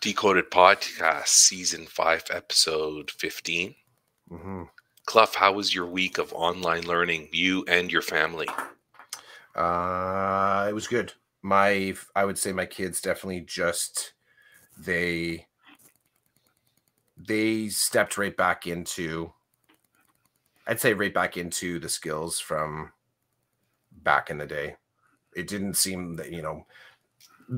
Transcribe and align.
Decoded 0.00 0.50
Podcast, 0.50 1.28
Season 1.28 1.86
5, 1.86 2.24
Episode 2.30 3.10
15. 3.10 3.74
hmm 4.28 4.62
Cluff, 5.06 5.34
how 5.34 5.52
was 5.52 5.74
your 5.74 5.86
week 5.86 6.18
of 6.18 6.32
online 6.34 6.82
learning, 6.82 7.28
you 7.32 7.64
and 7.66 7.90
your 7.90 8.02
family? 8.02 8.46
Uh, 9.56 10.66
it 10.68 10.74
was 10.74 10.86
good. 10.86 11.14
My, 11.42 11.94
I 12.14 12.24
would 12.26 12.38
say 12.38 12.52
my 12.52 12.66
kids 12.66 13.00
definitely 13.00 13.40
just 13.40 14.12
they 14.78 15.46
they 17.16 17.68
stepped 17.68 18.18
right 18.18 18.36
back 18.36 18.66
into. 18.66 19.32
I'd 20.66 20.80
say 20.80 20.92
right 20.92 21.14
back 21.14 21.36
into 21.36 21.80
the 21.80 21.88
skills 21.88 22.38
from 22.38 22.92
back 24.02 24.30
in 24.30 24.38
the 24.38 24.46
day. 24.46 24.76
It 25.34 25.48
didn't 25.48 25.74
seem 25.74 26.16
that 26.16 26.30
you 26.30 26.42
know 26.42 26.66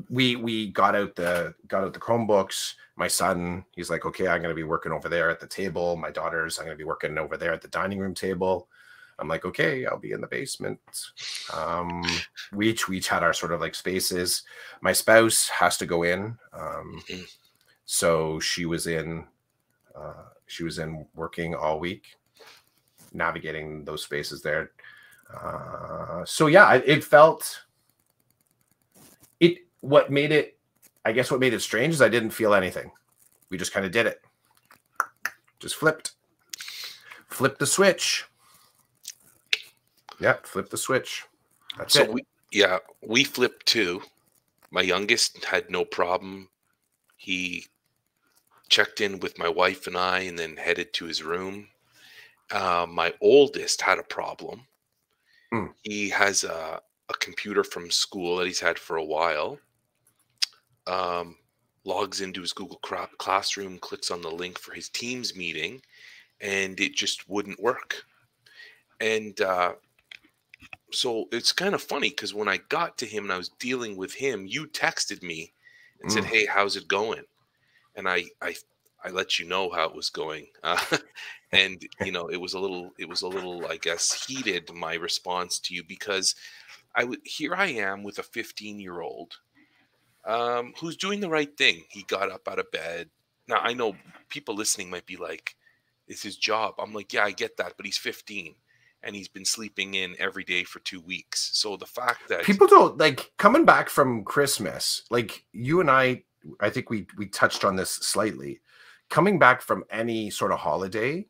we 0.08 0.36
we 0.36 0.68
got 0.68 0.94
out 0.94 1.14
the 1.16 1.54
got 1.68 1.84
out 1.84 1.92
the 1.92 2.00
Chromebooks. 2.00 2.74
My 2.96 3.08
son, 3.08 3.64
he's 3.72 3.90
like, 3.90 4.04
okay, 4.06 4.28
I'm 4.28 4.42
going 4.42 4.50
to 4.54 4.54
be 4.54 4.62
working 4.62 4.92
over 4.92 5.08
there 5.08 5.30
at 5.30 5.40
the 5.40 5.46
table. 5.46 5.96
My 5.96 6.10
daughters, 6.10 6.58
I'm 6.58 6.66
going 6.66 6.76
to 6.76 6.78
be 6.78 6.84
working 6.84 7.16
over 7.18 7.36
there 7.36 7.52
at 7.52 7.62
the 7.62 7.68
dining 7.68 7.98
room 7.98 8.14
table. 8.14 8.68
I'm 9.18 9.28
like, 9.28 9.44
okay, 9.44 9.84
I'll 9.86 9.98
be 9.98 10.12
in 10.12 10.20
the 10.20 10.26
basement. 10.26 10.78
Um, 11.54 12.02
we 12.52 12.70
each 12.70 12.88
we 12.88 12.98
each 12.98 13.08
had 13.08 13.22
our 13.22 13.32
sort 13.32 13.52
of 13.52 13.60
like 13.60 13.74
spaces. 13.74 14.42
My 14.80 14.92
spouse 14.92 15.48
has 15.48 15.76
to 15.78 15.86
go 15.86 16.02
in, 16.04 16.38
um, 16.52 17.02
Mhm. 17.08 17.26
so 17.84 18.38
she 18.40 18.66
was 18.66 18.86
in. 18.86 19.26
Uh, 19.94 20.24
she 20.46 20.64
was 20.64 20.78
in 20.78 21.06
working 21.14 21.54
all 21.54 21.78
week, 21.80 22.16
navigating 23.12 23.84
those 23.84 24.02
spaces 24.04 24.40
there. 24.42 24.72
Uh, 25.34 26.24
so 26.24 26.46
yeah, 26.46 26.64
I- 26.66 26.76
it 26.86 27.04
felt. 27.04 27.62
What 29.80 30.10
made 30.10 30.32
it, 30.32 30.58
I 31.04 31.12
guess, 31.12 31.30
what 31.30 31.40
made 31.40 31.54
it 31.54 31.60
strange 31.60 31.94
is 31.94 32.02
I 32.02 32.08
didn't 32.08 32.30
feel 32.30 32.54
anything. 32.54 32.90
We 33.48 33.58
just 33.58 33.72
kind 33.72 33.86
of 33.86 33.92
did 33.92 34.06
it. 34.06 34.20
Just 35.58 35.76
flipped, 35.76 36.12
flipped 37.28 37.58
the 37.58 37.66
switch. 37.66 38.24
Yep, 40.20 40.46
flip 40.46 40.70
the 40.70 40.76
switch. 40.76 41.24
That's 41.78 41.94
So 41.94 42.02
it. 42.02 42.12
we, 42.12 42.22
yeah, 42.52 42.78
we 43.06 43.24
flipped 43.24 43.66
too. 43.66 44.02
My 44.70 44.82
youngest 44.82 45.44
had 45.44 45.70
no 45.70 45.84
problem. 45.84 46.48
He 47.16 47.66
checked 48.68 49.00
in 49.00 49.18
with 49.20 49.38
my 49.38 49.48
wife 49.48 49.86
and 49.86 49.96
I, 49.96 50.20
and 50.20 50.38
then 50.38 50.56
headed 50.56 50.92
to 50.94 51.06
his 51.06 51.22
room. 51.22 51.68
Uh, 52.50 52.86
my 52.88 53.12
oldest 53.20 53.80
had 53.80 53.98
a 53.98 54.02
problem. 54.04 54.62
Hmm. 55.52 55.66
He 55.82 56.08
has 56.10 56.44
a, 56.44 56.80
a 57.08 57.14
computer 57.14 57.64
from 57.64 57.90
school 57.90 58.36
that 58.36 58.46
he's 58.46 58.60
had 58.60 58.78
for 58.78 58.96
a 58.96 59.04
while. 59.04 59.58
Um, 60.90 61.38
logs 61.84 62.20
into 62.20 62.40
his 62.42 62.52
Google 62.52 62.78
Classroom, 63.18 63.78
clicks 63.78 64.10
on 64.10 64.22
the 64.22 64.30
link 64.30 64.58
for 64.58 64.74
his 64.74 64.88
Teams 64.90 65.36
meeting, 65.36 65.82
and 66.40 66.78
it 66.80 66.94
just 66.94 67.28
wouldn't 67.28 67.60
work. 67.60 68.04
And 69.00 69.40
uh, 69.40 69.74
so 70.92 71.26
it's 71.32 71.52
kind 71.52 71.74
of 71.74 71.82
funny 71.82 72.10
because 72.10 72.34
when 72.34 72.48
I 72.48 72.58
got 72.58 72.98
to 72.98 73.06
him 73.06 73.24
and 73.24 73.32
I 73.32 73.36
was 73.38 73.48
dealing 73.48 73.96
with 73.96 74.14
him, 74.14 74.46
you 74.46 74.66
texted 74.66 75.22
me 75.22 75.52
and 76.00 76.10
said, 76.10 76.24
Mm. 76.24 76.26
"Hey, 76.26 76.46
how's 76.46 76.76
it 76.76 76.88
going?" 76.88 77.24
And 77.96 78.08
I 78.08 78.24
I 78.42 78.56
I 79.04 79.10
let 79.10 79.38
you 79.38 79.46
know 79.46 79.70
how 79.70 79.86
it 79.88 79.94
was 79.96 80.10
going, 80.10 80.48
uh, 80.64 80.98
and 81.52 81.86
you 82.00 82.12
know 82.12 82.28
it 82.28 82.38
was 82.38 82.54
a 82.54 82.60
little 82.60 82.92
it 82.98 83.08
was 83.08 83.22
a 83.22 83.28
little 83.28 83.66
I 83.66 83.78
guess 83.78 84.26
heated 84.26 84.72
my 84.72 84.94
response 84.94 85.58
to 85.60 85.74
you 85.74 85.84
because 85.84 86.34
I 86.94 87.04
would 87.04 87.20
here 87.24 87.54
I 87.54 87.68
am 87.68 88.02
with 88.04 88.18
a 88.18 88.24
15 88.24 88.80
year 88.80 89.00
old 89.02 89.38
um, 90.24 90.74
who's 90.78 90.96
doing 90.96 91.20
the 91.20 91.30
right 91.30 91.56
thing. 91.56 91.84
He 91.88 92.02
got 92.04 92.30
up 92.30 92.48
out 92.48 92.58
of 92.58 92.70
bed. 92.70 93.10
Now 93.48 93.58
I 93.62 93.72
know 93.72 93.96
people 94.28 94.54
listening 94.54 94.90
might 94.90 95.06
be 95.06 95.16
like, 95.16 95.56
"It's 96.08 96.22
his 96.22 96.36
job." 96.36 96.74
I'm 96.78 96.92
like, 96.92 97.12
"Yeah, 97.12 97.24
I 97.24 97.32
get 97.32 97.56
that," 97.56 97.74
but 97.76 97.86
he's 97.86 97.98
15 97.98 98.54
and 99.02 99.16
he's 99.16 99.28
been 99.28 99.44
sleeping 99.44 99.94
in 99.94 100.14
every 100.18 100.44
day 100.44 100.64
for 100.64 100.80
two 100.80 101.00
weeks. 101.00 101.50
So 101.54 101.76
the 101.76 101.86
fact 101.86 102.28
that 102.28 102.44
People 102.44 102.66
don't 102.66 102.98
like 102.98 103.32
coming 103.38 103.64
back 103.64 103.88
from 103.88 104.24
Christmas. 104.24 105.02
Like 105.10 105.44
you 105.52 105.80
and 105.80 105.90
I, 105.90 106.24
I 106.60 106.70
think 106.70 106.90
we 106.90 107.06
we 107.16 107.26
touched 107.26 107.64
on 107.64 107.76
this 107.76 107.90
slightly. 107.90 108.60
Coming 109.08 109.38
back 109.38 109.62
from 109.62 109.84
any 109.90 110.30
sort 110.30 110.52
of 110.52 110.58
holiday, 110.58 111.26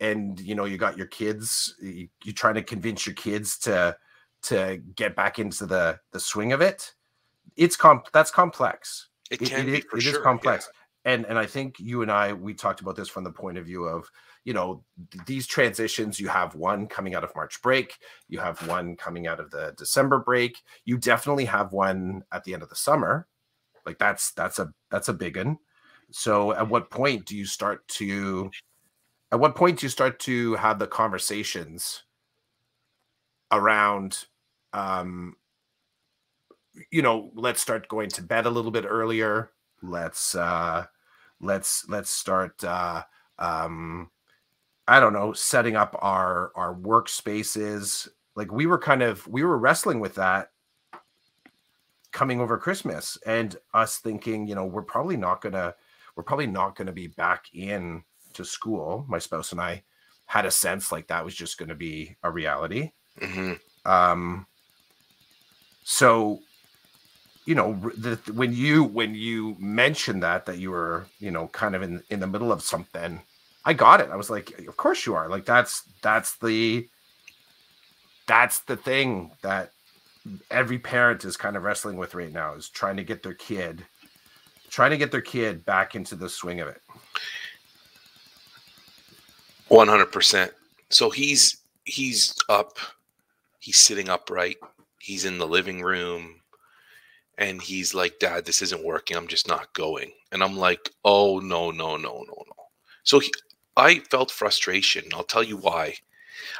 and 0.00 0.38
you 0.40 0.54
know 0.54 0.64
you 0.64 0.76
got 0.76 0.98
your 0.98 1.06
kids, 1.06 1.74
you, 1.80 2.08
you're 2.24 2.34
trying 2.34 2.54
to 2.54 2.62
convince 2.62 3.06
your 3.06 3.14
kids 3.14 3.58
to 3.60 3.96
to 4.42 4.80
get 4.96 5.16
back 5.16 5.38
into 5.38 5.66
the 5.66 5.98
the 6.12 6.20
swing 6.20 6.52
of 6.52 6.60
it. 6.60 6.94
It's 7.56 7.76
comp 7.76 8.10
that's 8.12 8.30
complex. 8.30 9.08
it 9.30 9.42
it- 9.42 9.48
can 9.48 9.60
it 9.60 9.64
be 9.66 9.78
is- 9.78 9.84
it 9.92 9.96
is 9.98 10.02
sure, 10.04 10.18
yeah. 10.18 10.22
complex 10.22 10.68
and 11.06 11.24
and 11.26 11.38
i 11.38 11.46
think 11.46 11.78
you 11.80 12.02
and 12.02 12.10
i 12.12 12.30
we 12.32 12.52
talked 12.52 12.80
about 12.82 12.94
this 12.94 13.08
from 13.08 13.24
the 13.24 13.30
point 13.32 13.56
of 13.56 13.64
view 13.64 13.84
of 13.84 14.06
you 14.44 14.52
know 14.52 14.84
these 15.26 15.46
transitions 15.46 16.20
you 16.20 16.28
have 16.28 16.54
one 16.54 16.86
coming 16.86 17.14
out 17.14 17.24
of 17.24 17.34
march 17.34 17.62
break 17.62 17.96
you 18.28 18.38
have 18.38 18.60
one 18.68 18.94
coming 18.96 19.26
out 19.26 19.40
of 19.40 19.50
the 19.50 19.72
december 19.78 20.18
break 20.18 20.60
you 20.84 20.98
definitely 20.98 21.46
have 21.46 21.72
one 21.72 22.22
at 22.32 22.44
the 22.44 22.52
end 22.52 22.62
of 22.62 22.68
the 22.68 22.76
summer 22.76 23.26
like 23.86 23.98
that's 23.98 24.32
that's 24.32 24.58
a 24.58 24.70
that's 24.90 25.08
a 25.08 25.12
big 25.14 25.38
one 25.38 25.56
so 26.10 26.52
at 26.52 26.68
what 26.68 26.90
point 26.90 27.24
do 27.24 27.34
you 27.34 27.46
start 27.46 27.86
to 27.88 28.50
at 29.32 29.40
what 29.40 29.54
point 29.56 29.78
do 29.78 29.86
you 29.86 29.90
start 29.90 30.18
to 30.18 30.54
have 30.56 30.78
the 30.78 30.86
conversations 30.86 32.02
around 33.52 34.26
um 34.74 35.34
you 36.90 37.02
know 37.02 37.30
let's 37.34 37.60
start 37.60 37.88
going 37.88 38.08
to 38.10 38.22
bed 38.22 38.46
a 38.46 38.50
little 38.50 38.70
bit 38.70 38.84
earlier. 38.86 39.50
Let's 39.82 40.34
uh 40.34 40.86
let's 41.40 41.88
let's 41.88 42.10
start 42.10 42.62
uh 42.64 43.02
um 43.38 44.10
i 44.86 45.00
don't 45.00 45.14
know 45.14 45.32
setting 45.32 45.76
up 45.76 45.96
our 46.00 46.52
our 46.54 46.74
workspaces. 46.74 48.08
Like 48.36 48.52
we 48.52 48.66
were 48.66 48.78
kind 48.78 49.02
of 49.02 49.26
we 49.26 49.42
were 49.42 49.58
wrestling 49.58 50.00
with 50.00 50.14
that 50.16 50.50
coming 52.12 52.40
over 52.40 52.58
christmas 52.58 53.16
and 53.24 53.54
us 53.72 53.98
thinking 53.98 54.44
you 54.44 54.54
know 54.56 54.64
we're 54.64 54.82
probably 54.82 55.16
not 55.16 55.40
gonna 55.40 55.72
we're 56.16 56.24
probably 56.24 56.46
not 56.46 56.74
gonna 56.74 56.92
be 56.92 57.06
back 57.06 57.46
in 57.54 58.02
to 58.34 58.44
school. 58.44 59.04
My 59.08 59.18
spouse 59.18 59.52
and 59.52 59.60
i 59.60 59.82
had 60.26 60.46
a 60.46 60.50
sense 60.50 60.92
like 60.92 61.08
that 61.08 61.24
was 61.24 61.34
just 61.34 61.58
gonna 61.58 61.74
be 61.74 62.16
a 62.22 62.30
reality. 62.30 62.92
Hmm 63.20 63.54
um 63.86 64.46
so 65.84 66.40
you 67.46 67.54
know 67.54 67.72
the, 67.96 68.16
when 68.32 68.52
you 68.52 68.84
when 68.84 69.14
you 69.14 69.56
mentioned 69.58 70.22
that 70.22 70.46
that 70.46 70.58
you 70.58 70.70
were 70.70 71.06
you 71.18 71.30
know 71.30 71.48
kind 71.48 71.74
of 71.74 71.82
in 71.82 72.02
in 72.10 72.20
the 72.20 72.26
middle 72.26 72.52
of 72.52 72.62
something 72.62 73.20
i 73.64 73.72
got 73.72 74.00
it. 74.00 74.10
I 74.10 74.16
was 74.16 74.30
like 74.30 74.58
of 74.60 74.76
course 74.76 75.06
you 75.06 75.14
are. 75.14 75.28
Like 75.28 75.44
that's 75.44 75.82
that's 76.02 76.36
the 76.38 76.88
that's 78.26 78.60
the 78.60 78.76
thing 78.76 79.32
that 79.42 79.72
every 80.50 80.78
parent 80.78 81.24
is 81.24 81.36
kind 81.36 81.56
of 81.56 81.62
wrestling 81.62 81.96
with 81.96 82.14
right 82.14 82.32
now 82.32 82.54
is 82.54 82.68
trying 82.68 82.96
to 82.96 83.04
get 83.04 83.22
their 83.22 83.34
kid 83.34 83.84
trying 84.70 84.90
to 84.92 84.96
get 84.96 85.10
their 85.10 85.20
kid 85.20 85.64
back 85.64 85.94
into 85.94 86.14
the 86.14 86.28
swing 86.28 86.60
of 86.60 86.68
it. 86.68 86.80
One 89.68 89.88
hundred 89.88 90.12
percent. 90.12 90.52
So 90.88 91.10
he's 91.10 91.58
he's 91.84 92.34
up, 92.48 92.78
he's 93.58 93.78
sitting 93.78 94.08
upright, 94.08 94.56
he's 94.98 95.24
in 95.24 95.38
the 95.38 95.46
living 95.46 95.82
room, 95.82 96.40
and 97.40 97.60
he's 97.62 97.94
like, 97.94 98.20
"Dad, 98.20 98.44
this 98.46 98.62
isn't 98.62 98.84
working. 98.84 99.16
I'm 99.16 99.28
just 99.28 99.48
not 99.48 99.72
going." 99.74 100.12
And 100.32 100.44
I'm 100.44 100.56
like, 100.56 100.90
"Oh 101.04 101.40
no, 101.40 101.72
no, 101.72 101.96
no, 101.96 102.18
no, 102.18 102.44
no." 102.46 102.56
So 103.04 103.18
he, 103.20 103.32
I 103.76 104.00
felt 104.10 104.30
frustration. 104.30 105.04
I'll 105.14 105.24
tell 105.24 105.42
you 105.44 105.56
why. 105.56 105.96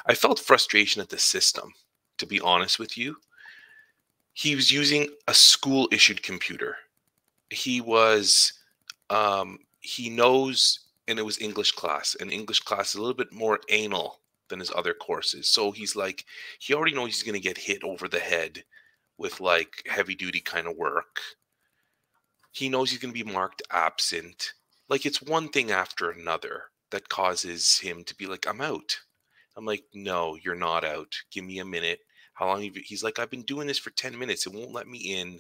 I 0.07 0.15
felt 0.15 0.41
frustration 0.41 1.03
at 1.03 1.11
the 1.11 1.19
system. 1.19 1.73
To 2.19 2.27
be 2.27 2.41
honest 2.41 2.79
with 2.79 2.99
you, 2.99 3.17
he 4.35 4.57
was 4.57 4.73
using 4.73 5.09
a 5.29 5.35
school 5.35 5.89
issued 5.93 6.23
computer. 6.23 6.77
He 7.51 7.81
was, 7.81 8.53
um, 9.11 9.59
he 9.81 10.11
knows 10.11 10.81
and 11.09 11.19
it 11.19 11.23
was 11.23 11.41
English 11.41 11.73
class, 11.73 12.17
and 12.21 12.31
English 12.33 12.61
class 12.61 12.91
is 12.91 12.95
a 12.95 13.01
little 13.01 13.17
bit 13.17 13.33
more 13.33 13.61
anal 13.69 14.21
than 14.49 14.61
his 14.61 14.73
other 14.77 14.95
courses. 14.95 15.49
So 15.49 15.73
he's 15.73 15.97
like, 15.97 16.25
he 16.61 16.73
already 16.73 16.95
knows 16.95 17.09
he's 17.09 17.25
going 17.25 17.35
to 17.35 17.41
get 17.41 17.59
hit 17.59 17.83
over 17.83 18.07
the 18.07 18.21
head 18.21 18.65
with 19.21 19.39
like 19.39 19.85
heavy 19.87 20.15
duty 20.15 20.41
kind 20.41 20.67
of 20.67 20.77
work. 20.77 21.21
He 22.53 22.71
knows 22.71 22.91
he's 22.91 22.99
going 22.99 23.15
to 23.15 23.25
be 23.25 23.31
marked 23.31 23.63
absent. 23.71 24.55
Like 24.89 25.05
it's 25.05 25.21
one 25.23 25.51
thing 25.51 25.71
after 25.71 26.11
another 26.11 26.65
that 26.91 27.11
causes 27.11 27.79
him 27.79 28.03
to 28.05 28.17
be 28.17 28.27
like, 28.27 28.47
I'm 28.49 28.63
out. 28.63 28.99
I'm 29.57 29.67
like, 29.67 29.85
no, 29.95 30.39
you're 30.43 30.55
not 30.55 30.85
out. 30.85 31.15
Give 31.31 31.45
me 31.45 31.59
a 31.59 31.65
minute. 31.65 32.01
How 32.33 32.47
long? 32.47 32.65
Have 32.65 32.75
you? 32.75 32.83
He's 32.85 33.05
like, 33.05 33.19
I've 33.19 33.31
been 33.31 33.43
doing 33.43 33.67
this 33.67 33.79
for 33.79 33.91
10 33.91 34.19
minutes. 34.19 34.47
It 34.47 34.55
won't 34.55 34.73
let 34.73 34.89
me 34.89 34.99
in. 34.99 35.39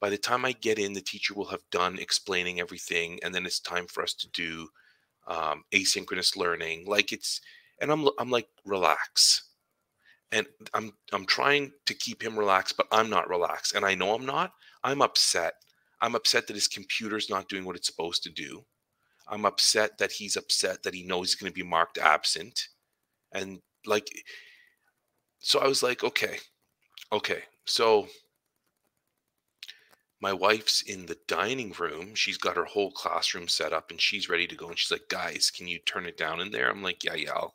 By 0.00 0.08
the 0.08 0.16
time 0.16 0.44
I 0.44 0.52
get 0.52 0.78
in, 0.78 0.92
the 0.92 1.00
teacher 1.00 1.34
will 1.34 1.46
have 1.46 1.62
done 1.72 1.98
explaining 1.98 2.60
everything, 2.60 3.18
and 3.24 3.34
then 3.34 3.46
it's 3.46 3.60
time 3.60 3.86
for 3.88 4.02
us 4.02 4.14
to 4.14 4.28
do 4.30 4.68
um, 5.26 5.64
asynchronous 5.72 6.36
learning. 6.36 6.86
Like 6.86 7.12
it's, 7.12 7.40
and 7.80 7.90
I'm 7.90 8.08
I'm 8.18 8.30
like, 8.30 8.48
relax. 8.64 9.41
And 10.32 10.46
I'm 10.74 10.92
I'm 11.12 11.26
trying 11.26 11.72
to 11.86 11.94
keep 11.94 12.22
him 12.22 12.38
relaxed, 12.38 12.76
but 12.76 12.86
I'm 12.90 13.10
not 13.10 13.28
relaxed, 13.28 13.74
and 13.74 13.84
I 13.84 13.94
know 13.94 14.14
I'm 14.14 14.26
not. 14.26 14.52
I'm 14.82 15.02
upset. 15.02 15.54
I'm 16.00 16.14
upset 16.14 16.46
that 16.46 16.56
his 16.56 16.68
computer's 16.68 17.30
not 17.30 17.48
doing 17.48 17.64
what 17.64 17.76
it's 17.76 17.86
supposed 17.86 18.22
to 18.24 18.30
do. 18.30 18.64
I'm 19.28 19.44
upset 19.44 19.98
that 19.98 20.10
he's 20.12 20.36
upset 20.36 20.82
that 20.82 20.94
he 20.94 21.04
knows 21.04 21.28
he's 21.28 21.34
going 21.36 21.52
to 21.52 21.54
be 21.54 21.68
marked 21.68 21.98
absent. 21.98 22.68
And 23.32 23.60
like, 23.86 24.08
so 25.38 25.60
I 25.60 25.68
was 25.68 25.82
like, 25.82 26.02
okay, 26.02 26.38
okay. 27.12 27.42
So 27.66 28.08
my 30.20 30.32
wife's 30.32 30.82
in 30.82 31.06
the 31.06 31.18
dining 31.28 31.72
room. 31.78 32.14
She's 32.14 32.36
got 32.36 32.56
her 32.56 32.64
whole 32.64 32.90
classroom 32.92 33.48
set 33.48 33.72
up 33.72 33.90
and 33.90 34.00
she's 34.00 34.28
ready 34.28 34.46
to 34.46 34.56
go. 34.56 34.68
And 34.68 34.78
she's 34.78 34.90
like, 34.90 35.08
guys, 35.08 35.50
can 35.50 35.68
you 35.68 35.78
turn 35.80 36.06
it 36.06 36.16
down 36.16 36.40
in 36.40 36.50
there? 36.50 36.70
I'm 36.70 36.82
like, 36.82 37.04
yeah, 37.04 37.14
yeah, 37.14 37.32
I'll, 37.32 37.54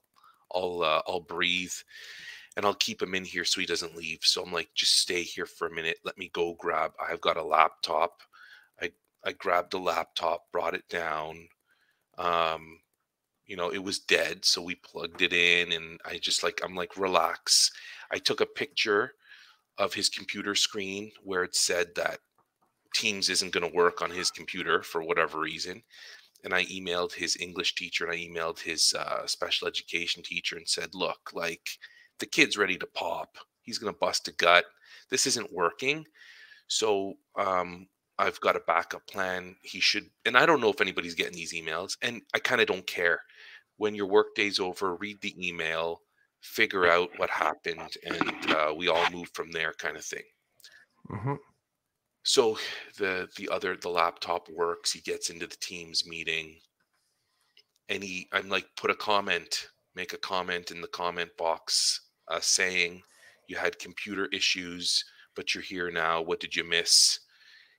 I'll, 0.53 0.81
uh, 0.83 1.01
I'll 1.07 1.21
breathe 1.21 1.74
and 2.57 2.65
I'll 2.65 2.74
keep 2.74 3.01
him 3.01 3.13
in 3.15 3.24
here 3.24 3.45
so 3.45 3.62
he 3.62 3.68
doesn't 3.68 3.95
leave. 3.95 4.19
So 4.24 4.44
I'm 4.44 4.51
like, 4.51 4.69
just 4.75 5.00
stay 5.00 5.21
here 5.21 5.45
for 5.45 5.68
a 5.68 5.74
minute. 5.74 6.00
Let 6.04 6.18
me 6.18 6.31
go 6.33 6.56
grab. 6.59 6.92
I've 7.00 7.21
got 7.21 7.38
a 7.38 7.44
laptop. 7.44 8.21
I 8.81 8.92
I 9.24 9.33
grabbed 9.33 9.75
a 9.75 9.77
laptop, 9.77 10.51
brought 10.51 10.74
it 10.74 10.89
down. 10.89 11.48
Um, 12.18 12.80
you 13.45 13.56
know, 13.56 13.69
it 13.69 13.83
was 13.83 14.00
dead, 14.00 14.44
so 14.44 14.62
we 14.62 14.75
plugged 14.75 15.21
it 15.21 15.33
in, 15.33 15.71
and 15.71 16.01
I 16.04 16.18
just 16.18 16.44
like 16.44 16.59
I'm 16.63 16.75
like, 16.75 16.98
relax. 16.98 17.71
I 18.12 18.18
took 18.18 18.42
a 18.42 18.45
picture 18.45 19.13
of 19.77 19.94
his 19.94 20.10
computer 20.10 20.56
screen 20.56 21.12
where 21.24 21.44
it 21.44 21.56
said 21.56 21.94
that 21.95 22.19
Teams 22.95 23.30
isn't 23.30 23.53
going 23.53 23.69
to 23.69 23.75
work 23.75 24.01
on 24.01 24.10
his 24.10 24.31
computer 24.31 24.81
for 24.81 25.03
whatever 25.03 25.39
reason. 25.39 25.83
And 26.44 26.53
I 26.53 26.65
emailed 26.65 27.13
his 27.13 27.38
English 27.39 27.75
teacher 27.75 28.06
and 28.06 28.13
I 28.13 28.18
emailed 28.18 28.60
his 28.60 28.94
uh, 28.98 29.27
special 29.27 29.68
education 29.68 30.24
teacher 30.24 30.56
and 30.56 30.68
said, 30.68 30.89
look, 30.95 31.31
like 31.33 31.69
the 32.19 32.25
kid's 32.25 32.57
ready 32.57 32.77
to 32.77 32.87
pop. 32.87 33.37
He's 33.61 33.77
going 33.77 33.93
to 33.93 33.99
bust 33.99 34.27
a 34.27 34.31
gut. 34.33 34.65
This 35.09 35.27
isn't 35.27 35.53
working. 35.53 36.05
So 36.67 37.15
um, 37.37 37.87
I've 38.17 38.39
got 38.41 38.55
a 38.55 38.61
backup 38.65 39.05
plan. 39.07 39.55
He 39.63 39.79
should, 39.79 40.09
and 40.25 40.37
I 40.37 40.45
don't 40.45 40.61
know 40.61 40.69
if 40.69 40.81
anybody's 40.81 41.15
getting 41.15 41.35
these 41.35 41.53
emails, 41.53 41.97
and 42.01 42.21
I 42.33 42.39
kind 42.39 42.61
of 42.61 42.67
don't 42.67 42.87
care. 42.87 43.21
When 43.77 43.93
your 43.93 44.07
workday's 44.07 44.59
over, 44.59 44.95
read 44.95 45.21
the 45.21 45.35
email, 45.47 46.01
figure 46.41 46.87
out 46.87 47.09
what 47.17 47.29
happened, 47.29 47.93
and 48.03 48.51
uh, 48.51 48.73
we 48.75 48.87
all 48.87 49.09
move 49.11 49.29
from 49.33 49.51
there, 49.51 49.73
kind 49.77 49.95
of 49.95 50.03
thing. 50.03 50.23
Mm-hmm. 51.11 51.35
So 52.23 52.57
the 52.97 53.29
the 53.37 53.49
other 53.49 53.77
the 53.77 53.89
laptop 53.89 54.47
works. 54.49 54.91
He 54.91 54.99
gets 54.99 55.29
into 55.29 55.47
the 55.47 55.55
Teams 55.61 56.07
meeting, 56.07 56.55
and 57.87 58.03
he 58.03 58.27
I'm 58.33 58.49
like, 58.49 58.65
put 58.75 58.91
a 58.91 58.95
comment, 58.95 59.67
make 59.95 60.13
a 60.13 60.17
comment 60.17 60.71
in 60.71 60.81
the 60.81 60.87
comment 60.87 61.29
box 61.37 62.06
uh, 62.29 62.39
saying 62.41 63.01
you 63.47 63.56
had 63.57 63.79
computer 63.79 64.27
issues, 64.33 65.03
but 65.35 65.53
you're 65.53 65.63
here 65.63 65.91
now. 65.91 66.21
What 66.21 66.39
did 66.39 66.56
you 66.56 66.63
miss? 66.63 67.19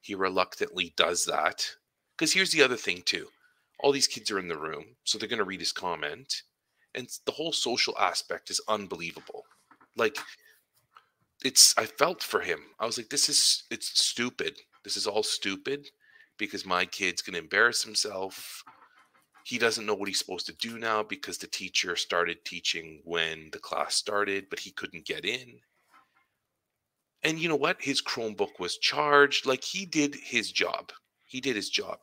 He 0.00 0.14
reluctantly 0.14 0.94
does 0.96 1.24
that. 1.26 1.68
Because 2.16 2.32
here's 2.32 2.50
the 2.50 2.62
other 2.62 2.76
thing, 2.76 3.02
too 3.04 3.28
all 3.80 3.92
these 3.92 4.08
kids 4.08 4.30
are 4.30 4.38
in 4.38 4.48
the 4.48 4.58
room, 4.58 4.84
so 5.04 5.18
they're 5.18 5.28
going 5.28 5.38
to 5.38 5.44
read 5.44 5.60
his 5.60 5.72
comment. 5.72 6.42
And 6.94 7.08
the 7.26 7.32
whole 7.32 7.52
social 7.52 7.96
aspect 7.98 8.50
is 8.50 8.60
unbelievable. 8.68 9.44
Like, 9.96 10.16
it's, 11.44 11.76
I 11.78 11.86
felt 11.86 12.22
for 12.22 12.40
him. 12.40 12.60
I 12.80 12.86
was 12.86 12.98
like, 12.98 13.08
this 13.08 13.28
is, 13.28 13.64
it's 13.70 14.02
stupid. 14.02 14.56
This 14.82 14.96
is 14.96 15.06
all 15.06 15.22
stupid 15.22 15.86
because 16.38 16.66
my 16.66 16.84
kid's 16.84 17.22
going 17.22 17.34
to 17.34 17.40
embarrass 17.40 17.82
himself 17.82 18.64
he 19.48 19.56
doesn't 19.56 19.86
know 19.86 19.94
what 19.94 20.08
he's 20.08 20.18
supposed 20.18 20.44
to 20.44 20.56
do 20.56 20.78
now 20.78 21.02
because 21.02 21.38
the 21.38 21.46
teacher 21.46 21.96
started 21.96 22.44
teaching 22.44 23.00
when 23.04 23.48
the 23.50 23.58
class 23.58 23.94
started, 23.94 24.44
but 24.50 24.58
he 24.58 24.70
couldn't 24.72 25.06
get 25.06 25.24
in. 25.24 25.60
And 27.22 27.38
you 27.38 27.48
know 27.48 27.56
what? 27.56 27.80
His 27.80 28.02
Chromebook 28.02 28.60
was 28.60 28.76
charged. 28.76 29.46
Like 29.46 29.64
he 29.64 29.86
did 29.86 30.14
his 30.16 30.52
job. 30.52 30.92
He 31.24 31.40
did 31.40 31.56
his 31.56 31.70
job. 31.70 32.00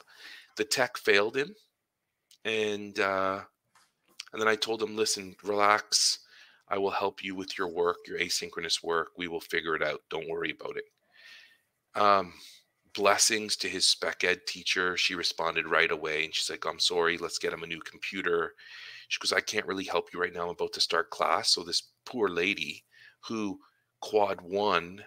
The 0.57 0.63
tech 0.63 0.97
failed 0.97 1.37
him. 1.37 1.53
And 2.45 2.99
uh 2.99 3.41
and 4.33 4.41
then 4.41 4.47
I 4.47 4.55
told 4.55 4.81
him, 4.81 4.95
listen, 4.95 5.35
relax. 5.43 6.17
I 6.67 6.79
will 6.79 6.89
help 6.89 7.23
you 7.23 7.35
with 7.35 7.59
your 7.59 7.67
work, 7.67 7.97
your 8.07 8.17
asynchronous 8.17 8.83
work. 8.83 9.09
We 9.19 9.27
will 9.27 9.39
figure 9.39 9.75
it 9.75 9.83
out. 9.83 10.01
Don't 10.09 10.27
worry 10.27 10.49
about 10.49 10.77
it. 10.77 12.01
Um, 12.01 12.33
blessings 12.95 13.55
to 13.57 13.67
his 13.67 13.85
spec 13.85 14.23
ed 14.23 14.39
teacher. 14.47 14.97
She 14.97 15.15
responded 15.15 15.67
right 15.67 15.91
away 15.91 16.25
and 16.25 16.33
she's 16.33 16.49
like, 16.49 16.65
I'm 16.65 16.79
sorry, 16.79 17.17
let's 17.17 17.39
get 17.39 17.53
him 17.53 17.63
a 17.63 17.67
new 17.67 17.81
computer. 17.81 18.53
She 19.07 19.19
goes, 19.19 19.33
I 19.33 19.41
can't 19.41 19.67
really 19.67 19.83
help 19.83 20.09
you 20.13 20.19
right 20.19 20.33
now. 20.33 20.43
I'm 20.43 20.49
about 20.49 20.73
to 20.73 20.81
start 20.81 21.09
class. 21.09 21.53
So 21.53 21.63
this 21.63 21.91
poor 22.05 22.29
lady 22.29 22.83
who 23.27 23.59
quad 24.01 24.41
one 24.41 25.03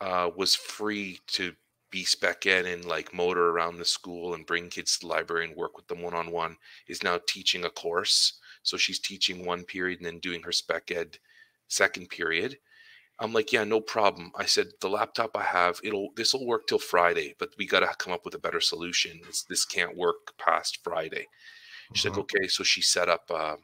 uh, 0.00 0.30
was 0.36 0.54
free 0.54 1.18
to 1.28 1.52
be 1.90 2.04
spec 2.04 2.46
ed 2.46 2.66
and 2.66 2.84
like 2.84 3.14
motor 3.14 3.48
around 3.48 3.78
the 3.78 3.84
school 3.84 4.34
and 4.34 4.46
bring 4.46 4.68
kids 4.68 4.98
to 4.98 5.06
the 5.06 5.12
library 5.12 5.46
and 5.46 5.56
work 5.56 5.76
with 5.76 5.86
them 5.86 6.02
one 6.02 6.14
on 6.14 6.30
one 6.30 6.56
is 6.86 7.02
now 7.02 7.18
teaching 7.26 7.64
a 7.64 7.70
course. 7.70 8.40
So 8.62 8.76
she's 8.76 8.98
teaching 8.98 9.46
one 9.46 9.64
period 9.64 10.00
and 10.00 10.06
then 10.06 10.18
doing 10.18 10.42
her 10.42 10.52
spec 10.52 10.90
ed 10.90 11.18
second 11.68 12.10
period. 12.10 12.58
I'm 13.20 13.32
like, 13.32 13.52
yeah, 13.52 13.64
no 13.64 13.80
problem. 13.80 14.30
I 14.36 14.44
said, 14.44 14.68
the 14.80 14.88
laptop 14.88 15.36
I 15.36 15.42
have, 15.42 15.80
it'll 15.82 16.10
this 16.16 16.32
will 16.32 16.46
work 16.46 16.66
till 16.66 16.78
Friday, 16.78 17.34
but 17.38 17.50
we 17.58 17.66
got 17.66 17.80
to 17.80 17.88
come 17.98 18.12
up 18.12 18.24
with 18.24 18.34
a 18.34 18.38
better 18.38 18.60
solution. 18.60 19.20
It's, 19.28 19.42
this 19.42 19.64
can't 19.64 19.96
work 19.96 20.36
past 20.38 20.78
Friday. 20.84 21.26
She's 21.94 22.04
mm-hmm. 22.04 22.20
like, 22.20 22.34
okay. 22.34 22.48
So 22.48 22.62
she 22.62 22.80
set 22.80 23.08
up 23.08 23.30
uh, 23.30 23.56